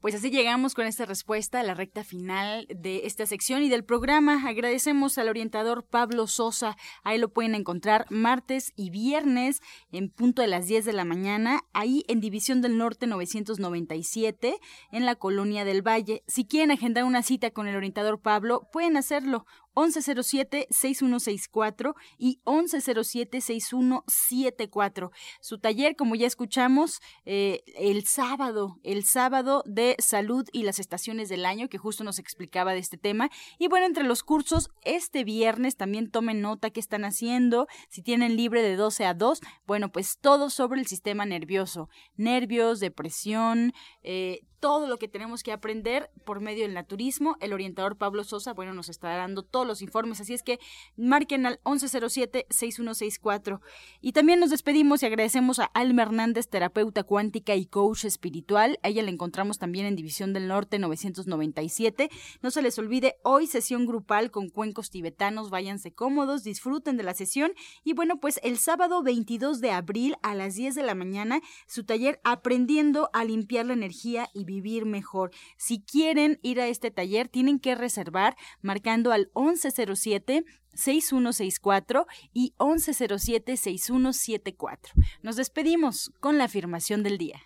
Pues 0.00 0.14
así 0.14 0.30
llegamos 0.30 0.74
con 0.74 0.86
esta 0.86 1.06
respuesta 1.06 1.58
a 1.58 1.64
la 1.64 1.74
recta 1.74 2.04
final 2.04 2.68
de 2.70 3.00
esta 3.06 3.26
sección 3.26 3.64
y 3.64 3.68
del 3.68 3.84
programa. 3.84 4.46
Agradecemos 4.46 5.18
al 5.18 5.28
orientador 5.28 5.84
Pablo 5.84 6.28
Sosa. 6.28 6.76
Ahí 7.02 7.18
lo 7.18 7.32
pueden 7.32 7.56
encontrar 7.56 8.06
martes 8.08 8.72
y 8.76 8.90
viernes 8.90 9.60
en 9.90 10.08
punto 10.08 10.40
de 10.40 10.46
las 10.46 10.68
10 10.68 10.84
de 10.84 10.92
la 10.92 11.04
mañana, 11.04 11.62
ahí 11.72 12.04
en 12.06 12.20
División 12.20 12.62
del 12.62 12.78
Norte 12.78 13.08
997, 13.08 14.60
en 14.92 15.04
la 15.04 15.16
Colonia 15.16 15.64
del 15.64 15.82
Valle. 15.82 16.22
Si 16.28 16.46
quieren 16.46 16.70
agendar 16.70 17.02
una 17.02 17.24
cita 17.24 17.50
con 17.50 17.66
el 17.66 17.74
orientador 17.74 18.20
Pablo, 18.20 18.68
pueden 18.72 18.96
hacerlo 18.96 19.46
1107-6164 19.78 21.94
y 22.18 22.40
1107-6174. 22.44 25.10
Su 25.40 25.58
taller, 25.58 25.94
como 25.94 26.16
ya 26.16 26.26
escuchamos, 26.26 26.98
eh, 27.24 27.62
el 27.76 28.04
sábado, 28.06 28.80
el 28.82 29.04
sábado 29.04 29.62
de 29.66 29.94
salud 29.98 30.48
y 30.52 30.64
las 30.64 30.80
estaciones 30.80 31.28
del 31.28 31.46
año, 31.46 31.68
que 31.68 31.78
justo 31.78 32.02
nos 32.02 32.18
explicaba 32.18 32.72
de 32.72 32.80
este 32.80 32.98
tema. 32.98 33.30
Y 33.58 33.68
bueno, 33.68 33.86
entre 33.86 34.02
los 34.04 34.24
cursos, 34.24 34.70
este 34.82 35.22
viernes 35.24 35.76
también 35.76 36.10
tomen 36.10 36.40
nota 36.40 36.70
qué 36.70 36.80
están 36.80 37.04
haciendo, 37.04 37.68
si 37.88 38.02
tienen 38.02 38.34
libre 38.36 38.62
de 38.62 38.74
12 38.76 39.06
a 39.06 39.14
2, 39.14 39.40
bueno, 39.66 39.92
pues 39.92 40.18
todo 40.20 40.50
sobre 40.50 40.80
el 40.80 40.88
sistema 40.88 41.24
nervioso, 41.24 41.88
nervios, 42.16 42.80
depresión, 42.80 43.72
eh, 44.02 44.40
todo 44.60 44.86
lo 44.86 44.98
que 44.98 45.08
tenemos 45.08 45.42
que 45.42 45.52
aprender 45.52 46.10
por 46.24 46.40
medio 46.40 46.64
del 46.64 46.74
naturismo. 46.74 47.36
El 47.40 47.52
orientador 47.52 47.96
Pablo 47.96 48.24
Sosa, 48.24 48.52
bueno, 48.54 48.74
nos 48.74 48.88
está 48.88 49.08
dando 49.16 49.42
todos 49.42 49.66
los 49.66 49.82
informes, 49.82 50.20
así 50.20 50.34
es 50.34 50.42
que 50.42 50.58
marquen 50.96 51.46
al 51.46 51.60
1107-6164. 51.62 53.60
Y 54.00 54.12
también 54.12 54.40
nos 54.40 54.50
despedimos 54.50 55.02
y 55.02 55.06
agradecemos 55.06 55.58
a 55.58 55.64
Alma 55.64 56.02
Hernández, 56.02 56.48
terapeuta 56.48 57.04
cuántica 57.04 57.54
y 57.54 57.66
coach 57.66 58.04
espiritual. 58.04 58.78
A 58.82 58.88
ella 58.88 59.02
la 59.02 59.10
encontramos 59.10 59.58
también 59.58 59.86
en 59.86 59.96
División 59.96 60.32
del 60.32 60.48
Norte 60.48 60.78
997. 60.78 62.10
No 62.42 62.50
se 62.50 62.62
les 62.62 62.78
olvide, 62.78 63.16
hoy 63.22 63.46
sesión 63.46 63.86
grupal 63.86 64.30
con 64.30 64.48
cuencos 64.48 64.90
tibetanos. 64.90 65.50
Váyanse 65.50 65.92
cómodos, 65.92 66.44
disfruten 66.44 66.96
de 66.96 67.04
la 67.04 67.14
sesión. 67.14 67.52
Y 67.84 67.92
bueno, 67.94 68.18
pues 68.20 68.40
el 68.42 68.58
sábado 68.58 69.02
22 69.02 69.60
de 69.60 69.70
abril 69.70 70.16
a 70.22 70.34
las 70.34 70.54
10 70.54 70.74
de 70.74 70.82
la 70.82 70.94
mañana, 70.94 71.40
su 71.66 71.84
taller 71.84 72.20
Aprendiendo 72.24 73.10
a 73.12 73.24
limpiar 73.24 73.66
la 73.66 73.72
energía 73.72 74.28
y 74.34 74.44
vivir 74.48 74.84
mejor. 74.84 75.30
Si 75.56 75.80
quieren 75.80 76.40
ir 76.42 76.60
a 76.60 76.66
este 76.66 76.90
taller, 76.90 77.28
tienen 77.28 77.60
que 77.60 77.76
reservar 77.76 78.36
marcando 78.62 79.12
al 79.12 79.30
1107 79.36 80.44
6164 80.74 82.06
y 82.32 82.54
1107 82.58 83.56
6174. 83.56 84.94
Nos 85.22 85.36
despedimos 85.36 86.12
con 86.20 86.38
la 86.38 86.44
afirmación 86.44 87.02
del 87.02 87.18
día. 87.18 87.40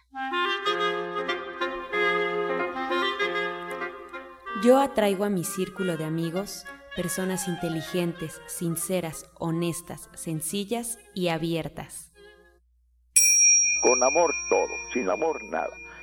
Yo 4.62 4.78
atraigo 4.78 5.24
a 5.24 5.30
mi 5.30 5.44
círculo 5.44 5.96
de 5.96 6.04
amigos 6.04 6.64
personas 6.94 7.48
inteligentes, 7.48 8.40
sinceras, 8.46 9.30
honestas, 9.38 10.10
sencillas 10.14 10.98
y 11.14 11.28
abiertas. 11.28 12.12
Con 13.82 14.02
amor 14.04 14.32
todo, 14.48 14.68
sin 14.92 15.08
amor 15.10 15.42
nada. 15.44 15.74